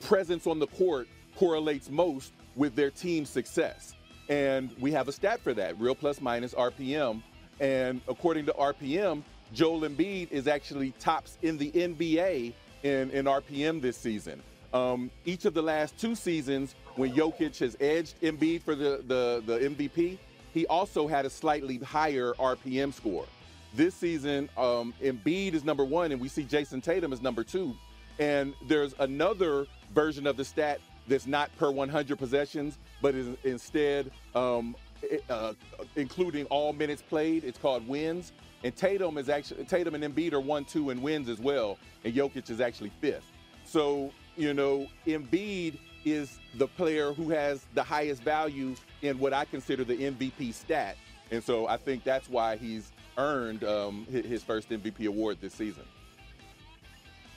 presence 0.05 0.47
on 0.47 0.59
the 0.59 0.67
court 0.69 1.09
correlates 1.37 1.91
most 1.91 2.33
with 2.55 2.77
their 2.77 2.91
team's 2.91 3.29
success. 3.29 3.95
And 4.29 4.71
we 4.79 4.93
have 4.93 5.09
a 5.09 5.13
stat 5.13 5.41
for 5.41 5.53
that, 5.55 5.79
real 5.81 5.95
plus 5.95 6.21
minus 6.21 6.55
RPM. 6.55 7.23
And 7.61 8.01
according 8.09 8.47
to 8.47 8.53
RPM, 8.53 9.23
Joel 9.53 9.83
Embiid 9.83 10.31
is 10.31 10.47
actually 10.47 10.93
tops 10.93 11.39
in 11.43 11.59
the 11.59 11.71
NBA 11.73 12.53
in, 12.83 13.11
in 13.11 13.25
RPM 13.27 13.81
this 13.81 13.97
season. 13.97 14.43
Um, 14.73 15.11
each 15.25 15.45
of 15.45 15.55
the 15.55 15.63
last 15.63 15.97
two 15.99 16.15
seasons, 16.15 16.75
when 16.97 17.13
Jokic 17.13 17.59
has 17.59 17.77
edged 17.81 18.21
Embiid 18.21 18.63
for 18.63 18.75
the, 18.75 19.03
the, 19.07 19.43
the 19.47 19.59
MVP, 19.69 20.19
he 20.53 20.67
also 20.67 21.07
had 21.07 21.27
a 21.27 21.31
slightly 21.31 21.79
higher 21.79 22.33
RPM 22.35 22.93
score. 22.93 23.27
This 23.75 23.95
season, 23.95 24.49
um, 24.57 24.95
Embiid 25.03 25.55
is 25.55 25.65
number 25.65 25.85
one, 25.85 26.13
and 26.13 26.21
we 26.21 26.29
see 26.29 26.45
Jayson 26.45 26.81
Tatum 26.81 27.13
as 27.13 27.21
number 27.21 27.45
two. 27.45 27.75
And 28.19 28.55
there's 28.67 28.95
another 29.01 29.67
version 29.95 30.27
of 30.27 30.37
the 30.37 30.45
stat 30.45 30.81
that's 31.09 31.27
not 31.27 31.55
per 31.57 31.71
100 31.71 32.19
possessions, 32.19 32.79
but 33.01 33.15
is 33.15 33.29
instead 33.45 34.11
um, 34.35 34.75
uh, 35.29 35.53
including 35.97 36.47
all 36.47 36.73
minutes 36.73 37.03
played. 37.03 37.45
It's 37.45 37.59
called 37.59 37.87
wins. 37.87 38.33
And 38.63 38.75
Tatum 38.75 39.19
is 39.19 39.29
actually 39.29 39.65
Tatum 39.65 39.95
and 39.95 40.05
Embiid 40.05 40.33
are 40.33 40.41
one, 40.41 40.65
two 40.65 40.91
in 40.91 41.03
wins 41.03 41.29
as 41.29 41.39
well, 41.39 41.79
and 42.03 42.15
Jokic 42.15 42.49
is 42.49 42.61
actually 42.61 42.91
fifth. 43.01 43.31
So 43.65 44.11
you 44.37 44.55
know, 44.55 44.87
Embiid 45.07 45.79
is 46.05 46.39
the 46.55 46.67
player 46.67 47.13
who 47.13 47.31
has 47.31 47.67
the 47.75 47.83
highest 47.83 48.23
value 48.23 48.75
in 49.03 49.19
what 49.19 49.33
I 49.33 49.45
consider 49.45 49.85
the 49.85 49.97
MVP 49.97 50.55
stat, 50.55 50.97
and 51.31 51.45
so 51.45 51.67
I 51.67 51.77
think 51.77 52.05
that's 52.05 52.29
why 52.29 52.57
he's 52.57 52.91
earned 53.19 53.65
um, 53.65 54.07
his 54.07 54.43
first 54.43 54.71
MVP 54.71 55.07
award 55.07 55.39
this 55.43 55.55
season. 55.55 55.85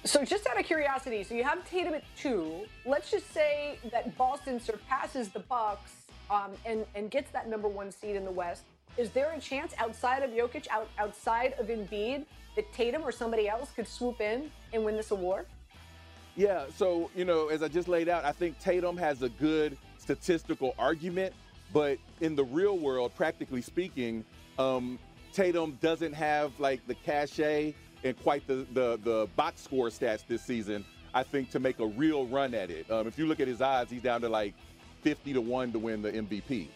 So, 0.07 0.23
just 0.23 0.47
out 0.47 0.57
of 0.57 0.65
curiosity, 0.65 1.21
so 1.25 1.33
you 1.35 1.43
have 1.43 1.69
Tatum 1.69 1.93
at 1.93 2.03
two. 2.15 2.61
Let's 2.85 3.11
just 3.11 3.29
say 3.33 3.77
that 3.91 4.17
Boston 4.17 4.57
surpasses 4.57 5.27
the 5.27 5.41
Bucks 5.41 5.91
um, 6.31 6.51
and 6.65 6.85
and 6.95 7.11
gets 7.11 7.29
that 7.31 7.49
number 7.49 7.67
one 7.67 7.91
seed 7.91 8.15
in 8.15 8.23
the 8.23 8.31
West. 8.31 8.63
Is 8.97 9.09
there 9.09 9.33
a 9.33 9.39
chance 9.39 9.73
outside 9.77 10.23
of 10.23 10.29
Jokic, 10.29 10.69
out, 10.69 10.87
outside 10.97 11.55
of 11.59 11.67
Embiid, 11.67 12.25
that 12.55 12.71
Tatum 12.71 13.03
or 13.03 13.11
somebody 13.11 13.49
else 13.49 13.71
could 13.75 13.85
swoop 13.85 14.21
in 14.21 14.49
and 14.71 14.85
win 14.85 14.95
this 14.95 15.11
award? 15.11 15.45
Yeah, 16.37 16.67
so, 16.73 17.11
you 17.13 17.25
know, 17.25 17.49
as 17.49 17.61
I 17.61 17.67
just 17.67 17.89
laid 17.89 18.07
out, 18.07 18.23
I 18.23 18.31
think 18.31 18.57
Tatum 18.59 18.95
has 18.95 19.23
a 19.23 19.29
good 19.29 19.77
statistical 19.97 20.73
argument, 20.79 21.33
but 21.73 21.97
in 22.21 22.33
the 22.33 22.45
real 22.45 22.77
world, 22.77 23.13
practically 23.13 23.61
speaking, 23.61 24.23
um, 24.57 24.99
Tatum 25.33 25.77
doesn't 25.81 26.13
have 26.13 26.57
like 26.59 26.85
the 26.87 26.95
cachet 26.95 27.75
and 28.03 28.21
quite 28.23 28.45
the, 28.47 28.65
the, 28.73 28.99
the 29.03 29.27
box 29.35 29.61
score 29.61 29.87
stats 29.87 30.25
this 30.27 30.41
season, 30.41 30.85
I 31.13 31.23
think, 31.23 31.51
to 31.51 31.59
make 31.59 31.79
a 31.79 31.85
real 31.85 32.25
run 32.27 32.53
at 32.53 32.69
it. 32.69 32.89
Um, 32.91 33.07
if 33.07 33.17
you 33.17 33.25
look 33.25 33.39
at 33.39 33.47
his 33.47 33.61
odds, 33.61 33.91
he's 33.91 34.01
down 34.01 34.21
to 34.21 34.29
like 34.29 34.53
50 35.01 35.33
to 35.33 35.41
1 35.41 35.71
to 35.73 35.79
win 35.79 36.01
the 36.01 36.11
MVP. 36.11 36.67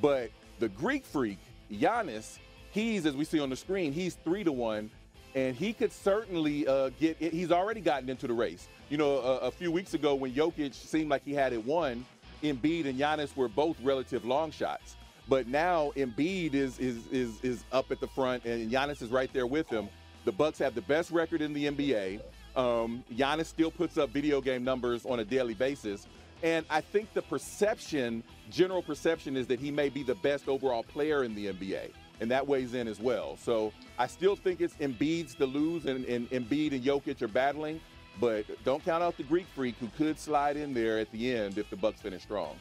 But 0.00 0.30
the 0.58 0.68
Greek 0.68 1.04
freak, 1.04 1.38
Giannis, 1.72 2.38
he's, 2.70 3.06
as 3.06 3.14
we 3.14 3.24
see 3.24 3.40
on 3.40 3.50
the 3.50 3.56
screen, 3.56 3.92
he's 3.92 4.14
3 4.14 4.44
to 4.44 4.52
1 4.52 4.90
and 5.34 5.54
he 5.54 5.72
could 5.72 5.92
certainly 5.92 6.66
uh, 6.66 6.90
get. 6.98 7.16
He's 7.18 7.52
already 7.52 7.80
gotten 7.80 8.08
into 8.08 8.26
the 8.26 8.34
race. 8.34 8.68
You 8.88 8.98
know, 8.98 9.18
a, 9.18 9.36
a, 9.38 9.50
few 9.50 9.70
weeks 9.70 9.94
ago 9.94 10.14
when 10.14 10.32
Jokic 10.32 10.74
seemed 10.74 11.10
like 11.10 11.24
he 11.24 11.32
had 11.32 11.52
it 11.52 11.64
won, 11.64 12.04
Embiid 12.42 12.86
and 12.86 12.98
Giannis 12.98 13.36
were 13.36 13.48
both 13.48 13.76
relative 13.82 14.24
long 14.24 14.50
shots. 14.50 14.96
But 15.28 15.46
now 15.46 15.92
Embiid 15.96 16.54
is 16.54 16.78
is 16.78 17.06
is 17.08 17.40
is 17.42 17.64
up 17.70 17.92
at 17.92 18.00
the 18.00 18.08
front, 18.08 18.44
and 18.44 18.70
Giannis 18.70 19.02
is 19.02 19.10
right 19.10 19.32
there 19.32 19.46
with 19.46 19.68
him. 19.68 19.88
The 20.24 20.32
Bucks 20.32 20.58
have 20.58 20.74
the 20.74 20.82
best 20.82 21.10
record 21.10 21.42
in 21.42 21.52
the 21.52 21.66
NBA. 21.66 22.20
Um, 22.56 23.04
Giannis 23.12 23.46
still 23.46 23.70
puts 23.70 23.96
up 23.98 24.10
video 24.10 24.40
game 24.40 24.64
numbers 24.64 25.06
on 25.06 25.20
a 25.20 25.24
daily 25.24 25.54
basis. 25.54 26.06
And 26.42 26.64
I 26.70 26.80
think 26.80 27.12
the 27.12 27.22
perception, 27.22 28.22
general 28.50 28.82
perception, 28.82 29.36
is 29.36 29.46
that 29.48 29.60
he 29.60 29.70
may 29.70 29.88
be 29.88 30.02
the 30.02 30.14
best 30.16 30.48
overall 30.48 30.82
player 30.82 31.24
in 31.24 31.34
the 31.34 31.46
NBA 31.46 31.90
and 32.20 32.30
that 32.30 32.46
weighs 32.46 32.74
in 32.74 32.86
as 32.86 33.00
well. 33.00 33.36
So 33.42 33.72
I 33.98 34.06
still 34.06 34.36
think 34.36 34.60
it's 34.60 34.74
Embiid's 34.74 35.34
to 35.36 35.46
lose, 35.46 35.86
and, 35.86 36.04
and 36.04 36.30
Embiid 36.30 36.72
and 36.72 36.84
Jokic 36.84 37.22
are 37.22 37.28
battling. 37.28 37.80
But 38.20 38.44
don't 38.64 38.84
count 38.84 39.02
out 39.02 39.16
the 39.16 39.22
Greek 39.22 39.46
freak 39.54 39.76
who 39.80 39.88
could 39.96 40.18
slide 40.18 40.56
in 40.56 40.74
there 40.74 40.98
at 40.98 41.10
the 41.10 41.34
end 41.34 41.56
if 41.56 41.70
the 41.70 41.76
Bucks 41.76 42.02
finish 42.02 42.22
strong. 42.22 42.56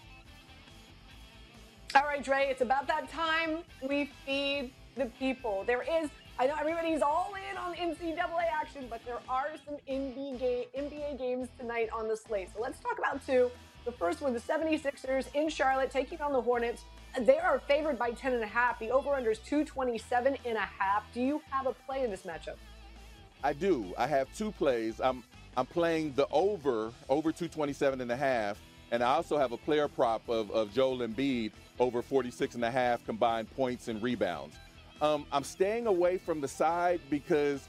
All 1.96 2.04
right, 2.04 2.24
Dre, 2.24 2.48
it's 2.50 2.62
about 2.62 2.88
that 2.88 3.10
time 3.10 3.60
we 3.88 4.12
feed 4.26 4.72
the 4.96 5.08
people. 5.20 5.64
There 5.66 5.82
is, 5.82 6.10
I 6.42 6.48
know 6.48 6.56
everybody's 6.58 7.02
all 7.02 7.34
in 7.52 7.58
on 7.58 7.74
NCAA 7.76 8.46
action, 8.50 8.88
but 8.90 9.04
there 9.06 9.20
are 9.28 9.50
some 9.66 9.76
NBA, 9.90 10.68
NBA 10.74 11.20
games 11.20 11.50
tonight 11.60 11.90
on 11.94 12.08
the 12.08 12.16
slate. 12.16 12.48
So 12.56 12.62
let's 12.62 12.80
talk 12.80 12.98
about 12.98 13.26
two. 13.26 13.52
The 13.84 13.92
first 13.92 14.22
one, 14.22 14.34
the 14.34 14.40
76ers 14.40 15.26
in 15.36 15.50
Charlotte 15.50 15.92
taking 15.92 16.22
on 16.22 16.32
the 16.32 16.42
Hornets. 16.42 16.86
They 17.20 17.40
are 17.40 17.60
favored 17.68 18.00
by 18.00 18.12
10 18.12 18.32
and 18.32 18.44
a 18.44 18.48
half. 18.48 18.80
The 18.80 18.90
over-under 18.90 19.32
is 19.32 19.40
227 19.40 20.38
and 20.46 20.58
a 20.58 20.62
half. 20.62 21.04
Do 21.14 21.20
you 21.20 21.42
have 21.50 21.68
a 21.68 21.74
play 21.74 22.06
in 22.06 22.10
this 22.10 22.22
matchup? 22.22 22.56
I 23.44 23.52
do. 23.52 23.94
I 23.98 24.08
have 24.08 24.34
two 24.34 24.52
plays. 24.54 25.02
I'm 25.02 25.26
I'm 25.58 25.66
playing 25.66 26.14
the 26.16 26.28
over, 26.32 26.94
over 27.10 27.34
227 27.34 28.00
and 28.00 28.12
a 28.12 28.16
half, 28.16 28.58
and 28.92 29.04
I 29.04 29.08
also 29.08 29.38
have 29.38 29.52
a 29.52 29.58
player 29.58 29.90
prop 29.90 30.30
of, 30.30 30.52
of 30.52 30.72
Joel 30.74 31.00
Embiid 31.00 31.52
over 31.80 32.02
46 32.02 32.56
and 32.56 32.64
a 32.64 32.72
half 32.72 33.06
combined 33.06 33.50
points 33.58 33.90
and 33.90 34.02
rebounds. 34.02 34.56
Um, 35.02 35.26
I'm 35.32 35.44
staying 35.44 35.88
away 35.88 36.18
from 36.18 36.42
the 36.42 36.48
side 36.48 37.00
because, 37.10 37.68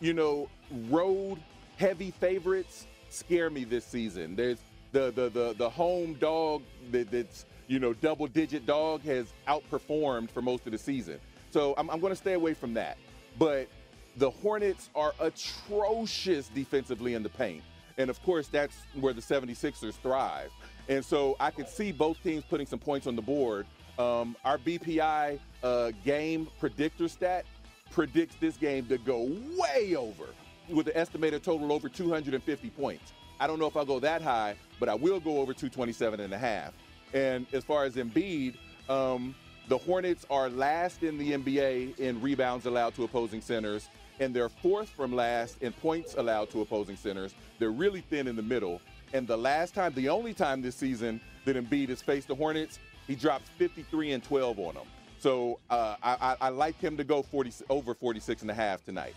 you 0.00 0.14
know, 0.14 0.48
road 0.88 1.38
heavy 1.76 2.10
favorites 2.10 2.86
scare 3.08 3.50
me 3.50 3.64
this 3.64 3.84
season. 3.84 4.34
There's 4.34 4.58
the 4.92 5.10
the 5.12 5.28
the, 5.28 5.54
the 5.56 5.70
home 5.70 6.14
dog 6.14 6.62
that, 6.90 7.10
that's 7.10 7.46
you 7.68 7.78
know, 7.78 7.92
double 7.92 8.26
digit 8.26 8.66
dog 8.66 9.02
has 9.02 9.32
outperformed 9.48 10.30
for 10.30 10.42
most 10.42 10.66
of 10.66 10.72
the 10.72 10.78
season. 10.78 11.18
So 11.50 11.74
I'm, 11.78 11.88
I'm 11.90 12.00
going 12.00 12.12
to 12.12 12.16
stay 12.16 12.34
away 12.34 12.54
from 12.54 12.74
that. 12.74 12.98
But 13.38 13.68
the 14.16 14.30
Hornets 14.30 14.90
are 14.94 15.12
atrocious 15.20 16.48
defensively 16.48 17.14
in 17.14 17.22
the 17.22 17.28
paint. 17.28 17.62
And 17.98 18.10
of 18.10 18.22
course, 18.22 18.48
that's 18.48 18.76
where 19.00 19.12
the 19.12 19.20
76ers 19.20 19.94
thrive. 19.94 20.50
And 20.88 21.04
so 21.04 21.36
I 21.40 21.50
could 21.50 21.68
see 21.68 21.92
both 21.92 22.22
teams 22.22 22.44
putting 22.44 22.66
some 22.66 22.78
points 22.78 23.06
on 23.06 23.16
the 23.16 23.22
board. 23.22 23.66
Um, 24.02 24.36
our 24.44 24.58
BPI 24.58 25.38
uh, 25.62 25.92
game 26.04 26.48
predictor 26.58 27.06
stat 27.06 27.46
predicts 27.92 28.34
this 28.40 28.56
game 28.56 28.86
to 28.86 28.98
go 28.98 29.30
way 29.56 29.94
over 29.94 30.24
with 30.68 30.88
an 30.88 30.94
estimated 30.96 31.44
total 31.44 31.72
over 31.72 31.88
250 31.88 32.70
points. 32.70 33.12
I 33.38 33.46
don't 33.46 33.60
know 33.60 33.66
if 33.66 33.76
I'll 33.76 33.84
go 33.84 34.00
that 34.00 34.20
high, 34.20 34.56
but 34.80 34.88
I 34.88 34.94
will 34.94 35.20
go 35.20 35.38
over 35.38 35.52
227 35.52 36.18
and 36.18 36.32
a 36.32 36.38
half. 36.38 36.72
And 37.14 37.46
as 37.52 37.62
far 37.62 37.84
as 37.84 37.94
Embiid, 37.94 38.56
um, 38.88 39.36
the 39.68 39.78
Hornets 39.78 40.26
are 40.30 40.48
last 40.48 41.04
in 41.04 41.16
the 41.16 41.32
NBA 41.32 41.98
in 42.00 42.20
rebounds 42.20 42.66
allowed 42.66 42.96
to 42.96 43.04
opposing 43.04 43.40
centers, 43.40 43.88
and 44.18 44.34
they're 44.34 44.48
fourth 44.48 44.88
from 44.88 45.14
last 45.14 45.62
in 45.62 45.72
points 45.72 46.16
allowed 46.18 46.50
to 46.50 46.60
opposing 46.60 46.96
centers. 46.96 47.34
They're 47.60 47.70
really 47.70 48.00
thin 48.00 48.26
in 48.26 48.34
the 48.34 48.42
middle. 48.42 48.80
And 49.12 49.28
the 49.28 49.36
last 49.36 49.74
time, 49.74 49.92
the 49.94 50.08
only 50.08 50.34
time 50.34 50.60
this 50.60 50.74
season 50.74 51.20
that 51.44 51.56
Embiid 51.56 51.90
has 51.90 52.02
faced 52.02 52.28
the 52.28 52.34
Hornets, 52.34 52.80
he 53.06 53.14
dropped 53.14 53.48
53 53.58 54.12
and 54.12 54.22
12 54.22 54.58
on 54.58 54.74
them. 54.74 54.86
So 55.18 55.60
uh, 55.70 55.96
I, 56.02 56.16
I, 56.20 56.36
I 56.40 56.48
like 56.48 56.80
him 56.80 56.96
to 56.96 57.04
go 57.04 57.22
40 57.22 57.52
over 57.70 57.94
46 57.94 58.42
and 58.42 58.50
a 58.50 58.54
half 58.54 58.84
tonight. 58.84 59.14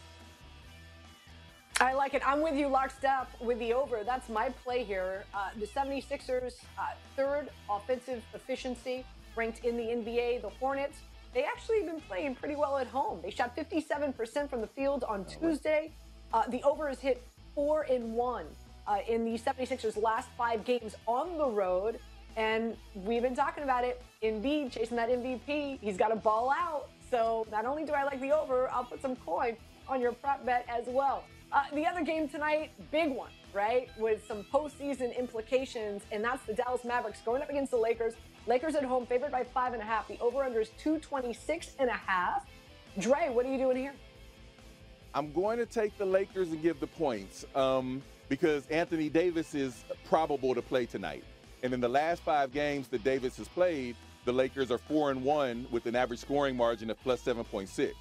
I 1.81 1.93
like 1.93 2.13
it. 2.13 2.21
I'm 2.25 2.41
with 2.41 2.55
you 2.55 2.67
lockstep 2.67 3.29
with 3.41 3.59
the 3.59 3.73
over. 3.73 4.03
That's 4.05 4.29
my 4.29 4.49
play 4.49 4.83
here. 4.83 5.25
Uh, 5.33 5.49
the 5.59 5.65
76ers, 5.67 6.53
uh, 6.79 6.83
third 7.17 7.49
offensive 7.69 8.23
efficiency 8.33 9.05
ranked 9.35 9.65
in 9.65 9.75
the 9.75 9.83
NBA. 9.83 10.41
The 10.41 10.49
Hornets, 10.49 10.99
they 11.33 11.43
actually 11.43 11.83
have 11.83 11.87
been 11.87 12.01
playing 12.01 12.35
pretty 12.35 12.55
well 12.55 12.77
at 12.77 12.87
home. 12.87 13.19
They 13.21 13.29
shot 13.29 13.57
57% 13.57 14.49
from 14.49 14.61
the 14.61 14.67
field 14.67 15.03
on 15.03 15.25
Tuesday. 15.25 15.91
Uh, 16.33 16.47
the 16.47 16.63
over 16.63 16.87
has 16.87 16.99
hit 16.99 17.21
four 17.53 17.81
and 17.83 18.13
one 18.13 18.45
uh, 18.87 18.99
in 19.07 19.25
the 19.25 19.37
76ers' 19.37 20.01
last 20.01 20.29
five 20.37 20.63
games 20.63 20.95
on 21.07 21.37
the 21.37 21.47
road. 21.47 21.99
And 22.35 22.75
we've 22.93 23.21
been 23.21 23.35
talking 23.35 23.63
about 23.63 23.83
it. 23.83 24.01
Embiid 24.21 24.71
chasing 24.71 24.97
that 24.97 25.09
MVP. 25.09 25.79
He's 25.79 25.97
got 25.97 26.09
to 26.09 26.15
ball 26.15 26.51
out. 26.51 26.89
So 27.09 27.47
not 27.51 27.65
only 27.65 27.85
do 27.85 27.93
I 27.93 28.03
like 28.03 28.19
the 28.19 28.31
over, 28.31 28.69
I'll 28.71 28.83
put 28.83 29.01
some 29.01 29.15
coin 29.15 29.55
on 29.87 30.01
your 30.01 30.11
prop 30.11 30.45
bet 30.45 30.65
as 30.67 30.85
well. 30.87 31.23
Uh, 31.51 31.63
the 31.73 31.85
other 31.85 32.03
game 32.03 32.27
tonight, 32.27 32.71
big 32.91 33.11
one, 33.11 33.29
right? 33.53 33.89
With 33.97 34.25
some 34.27 34.43
postseason 34.51 35.17
implications, 35.17 36.01
and 36.11 36.23
that's 36.23 36.43
the 36.45 36.53
Dallas 36.53 36.83
Mavericks 36.83 37.21
going 37.21 37.41
up 37.41 37.49
against 37.49 37.71
the 37.71 37.77
Lakers. 37.77 38.13
Lakers 38.47 38.75
at 38.75 38.83
home, 38.83 39.05
favored 39.05 39.31
by 39.31 39.43
five 39.43 39.73
and 39.73 39.81
a 39.81 39.85
half. 39.85 40.07
The 40.07 40.19
over-under 40.19 40.59
is 40.59 40.69
226 40.77 41.75
and 41.79 41.89
a 41.89 41.93
half. 41.93 42.45
Dre, 42.99 43.29
what 43.29 43.45
are 43.45 43.51
you 43.51 43.57
doing 43.57 43.77
here? 43.77 43.93
I'm 45.13 45.31
going 45.31 45.57
to 45.59 45.65
take 45.65 45.97
the 45.97 46.05
Lakers 46.05 46.49
and 46.49 46.61
give 46.61 46.79
the 46.79 46.87
points 46.87 47.45
um, 47.55 48.01
because 48.27 48.67
Anthony 48.67 49.07
Davis 49.07 49.55
is 49.55 49.85
probable 50.03 50.53
to 50.53 50.61
play 50.61 50.85
tonight. 50.85 51.23
And 51.65 51.73
in 51.73 51.81
the 51.81 51.89
last 51.89 52.21
five 52.21 52.53
games 52.53 52.89
that 52.89 53.03
Davis 53.03 53.37
has 53.37 53.47
played, 53.47 53.95
the 54.23 54.31
Lakers 54.31 54.69
are 54.69 54.77
four 54.77 55.09
and 55.09 55.23
one 55.23 55.65
with 55.71 55.87
an 55.87 55.95
average 55.95 56.19
scoring 56.19 56.55
margin 56.55 56.91
of 56.91 57.01
plus 57.01 57.23
7.6. 57.23 57.91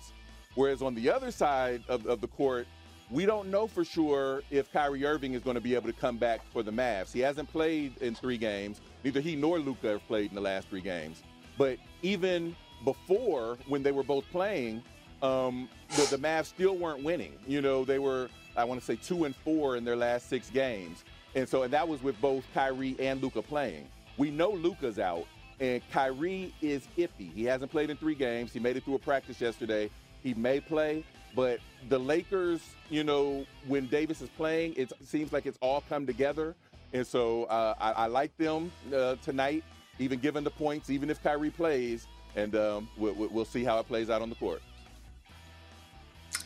Whereas 0.54 0.82
on 0.82 0.94
the 0.94 1.10
other 1.10 1.30
side 1.30 1.82
of, 1.88 2.04
of 2.04 2.20
the 2.20 2.26
court, 2.26 2.66
we 3.10 3.24
don't 3.24 3.50
know 3.50 3.66
for 3.66 3.82
sure 3.82 4.42
if 4.50 4.70
Kyrie 4.70 5.06
Irving 5.06 5.32
is 5.32 5.42
going 5.42 5.54
to 5.54 5.62
be 5.62 5.74
able 5.74 5.86
to 5.86 5.94
come 5.94 6.18
back 6.18 6.40
for 6.52 6.62
the 6.62 6.70
Mavs. 6.70 7.10
He 7.10 7.20
hasn't 7.20 7.50
played 7.50 7.96
in 8.02 8.14
three 8.14 8.36
games. 8.36 8.82
Neither 9.02 9.22
he 9.22 9.34
nor 9.34 9.58
Luka 9.58 9.92
have 9.92 10.06
played 10.08 10.28
in 10.28 10.34
the 10.34 10.42
last 10.42 10.68
three 10.68 10.82
games. 10.82 11.22
But 11.56 11.78
even 12.02 12.54
before, 12.84 13.56
when 13.66 13.82
they 13.82 13.92
were 13.92 14.02
both 14.02 14.26
playing, 14.30 14.82
um, 15.22 15.70
the, 15.96 16.02
the 16.14 16.18
Mavs 16.18 16.46
still 16.46 16.76
weren't 16.76 17.02
winning. 17.02 17.32
You 17.48 17.62
know, 17.62 17.86
they 17.86 17.98
were, 17.98 18.28
I 18.58 18.64
want 18.64 18.78
to 18.80 18.84
say, 18.84 18.96
two 18.96 19.24
and 19.24 19.34
four 19.34 19.76
in 19.76 19.86
their 19.86 19.96
last 19.96 20.28
six 20.28 20.50
games. 20.50 21.02
And 21.34 21.48
so, 21.48 21.62
and 21.62 21.72
that 21.72 21.86
was 21.86 22.02
with 22.02 22.20
both 22.20 22.44
Kyrie 22.54 22.96
and 22.98 23.20
Luka 23.22 23.42
playing. 23.42 23.88
We 24.16 24.30
know 24.30 24.50
Luka's 24.50 24.98
out, 24.98 25.26
and 25.60 25.82
Kyrie 25.90 26.54
is 26.62 26.86
iffy. 26.96 27.32
He 27.32 27.44
hasn't 27.44 27.70
played 27.70 27.90
in 27.90 27.96
three 27.96 28.14
games. 28.14 28.52
He 28.52 28.60
made 28.60 28.76
it 28.76 28.84
through 28.84 28.94
a 28.94 29.00
practice 29.00 29.40
yesterday. 29.40 29.90
He 30.22 30.34
may 30.34 30.60
play, 30.60 31.04
but 31.34 31.58
the 31.88 31.98
Lakers, 31.98 32.62
you 32.88 33.04
know, 33.04 33.44
when 33.66 33.86
Davis 33.86 34.22
is 34.22 34.28
playing, 34.30 34.74
it 34.76 34.92
seems 35.04 35.32
like 35.32 35.46
it's 35.46 35.58
all 35.60 35.82
come 35.88 36.06
together. 36.06 36.54
And 36.92 37.06
so 37.06 37.44
uh, 37.44 37.74
I, 37.80 37.92
I, 37.92 38.06
like 38.06 38.36
them 38.36 38.70
uh, 38.94 39.16
tonight, 39.16 39.64
even 39.98 40.20
given 40.20 40.44
the 40.44 40.50
points, 40.50 40.90
even 40.90 41.10
if 41.10 41.22
Kyrie 41.22 41.50
plays. 41.50 42.06
And 42.36 42.54
um, 42.54 42.88
we'll, 42.96 43.14
we'll 43.14 43.44
see 43.44 43.64
how 43.64 43.78
it 43.80 43.88
plays 43.88 44.10
out 44.10 44.22
on 44.22 44.28
the 44.28 44.36
court. 44.36 44.62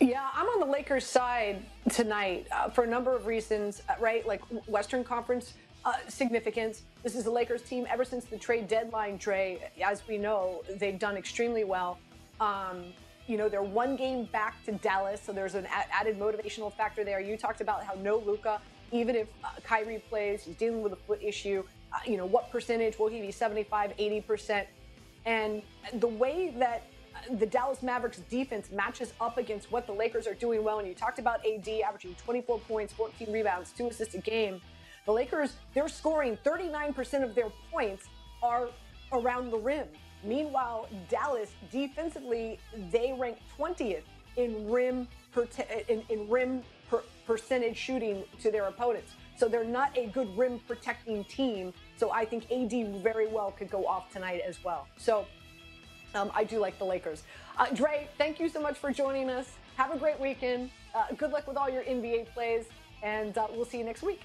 Yeah, 0.01 0.29
I'm 0.33 0.47
on 0.47 0.61
the 0.61 0.67
Lakers 0.67 1.05
side 1.05 1.61
tonight 1.91 2.47
uh, 2.53 2.71
for 2.71 2.85
a 2.85 2.87
number 2.87 3.17
of 3.17 3.27
reasons, 3.27 3.83
uh, 3.89 3.95
right? 3.99 4.25
Like 4.25 4.43
Western 4.69 5.03
Conference 5.03 5.55
uh, 5.85 5.95
significance. 6.07 6.83
This 7.03 7.17
is 7.17 7.25
the 7.25 7.33
Lakers 7.33 7.63
team 7.63 7.85
ever 7.91 8.05
since 8.05 8.25
the 8.25 8.39
trade 8.39 8.69
deadline, 8.69 9.19
Trey. 9.19 9.59
As 9.85 10.07
we 10.07 10.17
know, 10.17 10.63
they've 10.77 10.99
done 11.01 11.17
extremely 11.17 11.65
well. 11.65 11.99
Um, 12.41 12.93
you 13.27 13.37
know, 13.37 13.49
they're 13.49 13.63
one 13.63 13.97
game 13.97 14.27
back 14.27 14.65
to 14.67 14.73
Dallas, 14.73 15.21
so 15.21 15.33
there's 15.33 15.57
an 15.57 15.67
a- 15.67 15.95
added 15.95 16.17
motivational 16.17 16.73
factor 16.73 17.03
there. 17.03 17.19
You 17.19 17.37
talked 17.37 17.61
about 17.61 17.83
how 17.83 17.95
no 17.95 18.19
Luka, 18.19 18.61
even 18.93 19.17
if 19.17 19.27
uh, 19.43 19.49
Kyrie 19.65 20.03
plays, 20.09 20.45
he's 20.45 20.55
dealing 20.55 20.81
with 20.81 20.93
a 20.93 20.97
foot 20.97 21.21
issue. 21.21 21.65
Uh, 21.93 21.99
you 22.07 22.17
know, 22.17 22.27
what 22.27 22.53
percentage 22.53 23.01
will 23.01 23.09
he 23.09 23.21
be? 23.21 23.33
75, 23.33 23.97
80%? 23.97 24.65
And 25.27 25.63
the 25.95 26.07
way 26.07 26.55
that 26.59 26.85
the 27.31 27.47
Dallas 27.47 27.83
Mavericks 27.83 28.19
defense 28.31 28.71
matches 28.71 29.13
up 29.21 29.39
against 29.39 29.71
what 29.71 29.87
the 29.87 29.93
Lakers 29.93 30.27
are 30.27 30.35
doing 30.35 30.63
well. 30.63 30.79
And 30.79 30.89
you 30.89 30.95
talked 30.95 31.19
about 31.19 31.45
AD 31.47 31.69
averaging 31.87 32.15
24 32.17 32.59
points, 32.61 32.93
14 32.93 33.33
rebounds, 33.33 33.73
two 33.73 33.89
assists 33.89 34.15
a 34.15 34.19
game. 34.19 34.61
The 35.07 35.13
Lakers, 35.13 35.55
they're 35.75 35.89
scoring 35.89 36.39
39% 36.45 37.23
of 37.23 37.35
their 37.35 37.51
points 37.71 38.07
are 38.43 38.69
around 39.13 39.51
the 39.51 39.59
rim. 39.59 39.87
Meanwhile, 40.23 40.89
Dallas 41.09 41.51
defensively, 41.71 42.59
they 42.91 43.15
rank 43.17 43.39
20th 43.59 44.03
in 44.37 44.71
rim 44.71 45.09
per, 45.33 45.47
in, 45.89 46.03
in 46.09 46.29
rim 46.29 46.63
per, 46.91 47.03
percentage 47.27 47.77
shooting 47.77 48.25
to 48.41 48.51
their 48.51 48.65
opponents. 48.65 49.15
So 49.37 49.49
they're 49.49 49.65
not 49.65 49.97
a 49.97 50.07
good 50.07 50.37
rim 50.37 50.61
protecting 50.67 51.25
team. 51.25 51.73
So 51.97 52.11
I 52.11 52.25
think 52.25 52.51
AD 52.51 53.03
very 53.03 53.29
well 53.29 53.53
could 53.53 53.71
go 53.71 53.87
off 53.87 54.13
tonight 54.13 54.41
as 54.47 54.63
well. 54.65 54.89
So 54.97 55.27
um, 56.15 56.31
I 56.35 56.45
do 56.45 56.59
like 56.59 56.79
the 56.79 56.85
Lakers. 56.85 57.23
Uh, 57.57 57.67
Dre, 57.75 58.09
thank 58.19 58.41
you 58.41 58.49
so 58.49 58.61
much 58.61 58.79
for 58.79 58.93
joining 58.93 59.31
us. 59.31 59.51
Have 59.77 59.93
a 59.93 59.99
great 59.99 60.19
weekend. 60.19 60.71
Uh, 60.95 61.07
good 61.17 61.31
luck 61.31 61.47
with 61.47 61.57
all 61.57 61.69
your 61.69 61.83
NBA 61.83 62.33
plays, 62.33 62.67
and 63.03 63.37
uh, 63.37 63.47
we'll 63.51 63.65
see 63.65 63.79
you 63.79 63.85
next 63.85 64.03
week. 64.03 64.21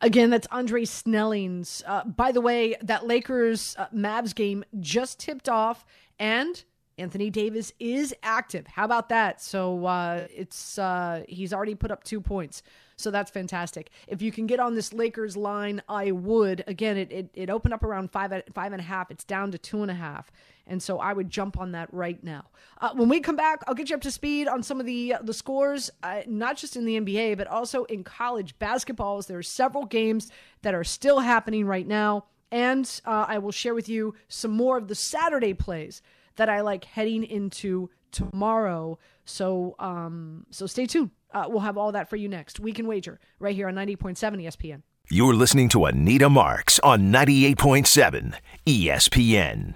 Again, 0.00 0.30
that's 0.30 0.48
Andre 0.50 0.84
Snellings. 0.84 1.82
Uh, 1.86 2.04
by 2.04 2.32
the 2.32 2.40
way, 2.40 2.74
that 2.82 3.06
Lakers 3.06 3.76
uh, 3.78 3.86
Mavs 3.94 4.34
game 4.34 4.64
just 4.80 5.20
tipped 5.20 5.48
off, 5.48 5.86
and 6.18 6.64
Anthony 6.98 7.30
Davis 7.30 7.72
is 7.78 8.12
active. 8.22 8.66
How 8.66 8.84
about 8.84 9.08
that? 9.10 9.40
So 9.40 9.86
uh, 9.86 10.26
it's 10.34 10.76
uh, 10.76 11.22
he's 11.28 11.52
already 11.52 11.76
put 11.76 11.92
up 11.92 12.02
two 12.02 12.20
points. 12.20 12.62
So 13.02 13.10
that's 13.10 13.30
fantastic. 13.30 13.90
If 14.06 14.22
you 14.22 14.30
can 14.30 14.46
get 14.46 14.60
on 14.60 14.74
this 14.74 14.92
Lakers 14.92 15.36
line, 15.36 15.82
I 15.88 16.12
would. 16.12 16.64
Again, 16.66 16.96
it 16.96 17.10
it, 17.12 17.30
it 17.34 17.50
opened 17.50 17.74
up 17.74 17.82
around 17.82 18.10
five 18.10 18.32
five 18.54 18.72
and 18.72 18.80
a 18.80 18.84
half. 18.84 19.10
It's 19.10 19.24
down 19.24 19.50
to 19.52 19.58
two 19.58 19.82
and 19.82 19.90
a 19.90 19.94
half, 19.94 20.30
and 20.66 20.82
so 20.82 20.98
I 20.98 21.12
would 21.12 21.30
jump 21.30 21.58
on 21.58 21.72
that 21.72 21.92
right 21.92 22.22
now. 22.22 22.46
Uh, 22.80 22.90
when 22.94 23.08
we 23.08 23.20
come 23.20 23.36
back, 23.36 23.62
I'll 23.66 23.74
get 23.74 23.90
you 23.90 23.96
up 23.96 24.02
to 24.02 24.10
speed 24.10 24.48
on 24.48 24.62
some 24.62 24.80
of 24.80 24.86
the 24.86 25.14
uh, 25.14 25.18
the 25.22 25.34
scores, 25.34 25.90
uh, 26.02 26.22
not 26.26 26.56
just 26.56 26.76
in 26.76 26.84
the 26.84 27.00
NBA 27.00 27.36
but 27.36 27.46
also 27.46 27.84
in 27.84 28.04
college 28.04 28.58
basketballs. 28.58 29.26
There 29.26 29.38
are 29.38 29.42
several 29.42 29.84
games 29.84 30.30
that 30.62 30.74
are 30.74 30.84
still 30.84 31.20
happening 31.20 31.66
right 31.66 31.86
now, 31.86 32.24
and 32.50 32.88
uh, 33.04 33.26
I 33.28 33.38
will 33.38 33.52
share 33.52 33.74
with 33.74 33.88
you 33.88 34.14
some 34.28 34.52
more 34.52 34.76
of 34.78 34.88
the 34.88 34.94
Saturday 34.94 35.54
plays 35.54 36.02
that 36.36 36.48
I 36.48 36.60
like 36.60 36.84
heading 36.84 37.24
into 37.24 37.90
tomorrow. 38.12 38.98
So 39.24 39.74
um, 39.78 40.46
so 40.50 40.66
stay 40.66 40.86
tuned. 40.86 41.10
Uh, 41.32 41.46
we'll 41.48 41.60
have 41.60 41.78
all 41.78 41.92
that 41.92 42.08
for 42.08 42.16
you 42.16 42.28
next. 42.28 42.60
We 42.60 42.72
can 42.72 42.86
wager 42.86 43.18
right 43.38 43.54
here 43.54 43.68
on 43.68 43.74
90.7 43.74 44.16
ESPN. 44.16 44.82
You're 45.10 45.34
listening 45.34 45.68
to 45.70 45.84
Anita 45.84 46.30
Marks 46.30 46.78
on 46.80 47.12
98.7 47.12 48.34
ESPN. 48.66 49.74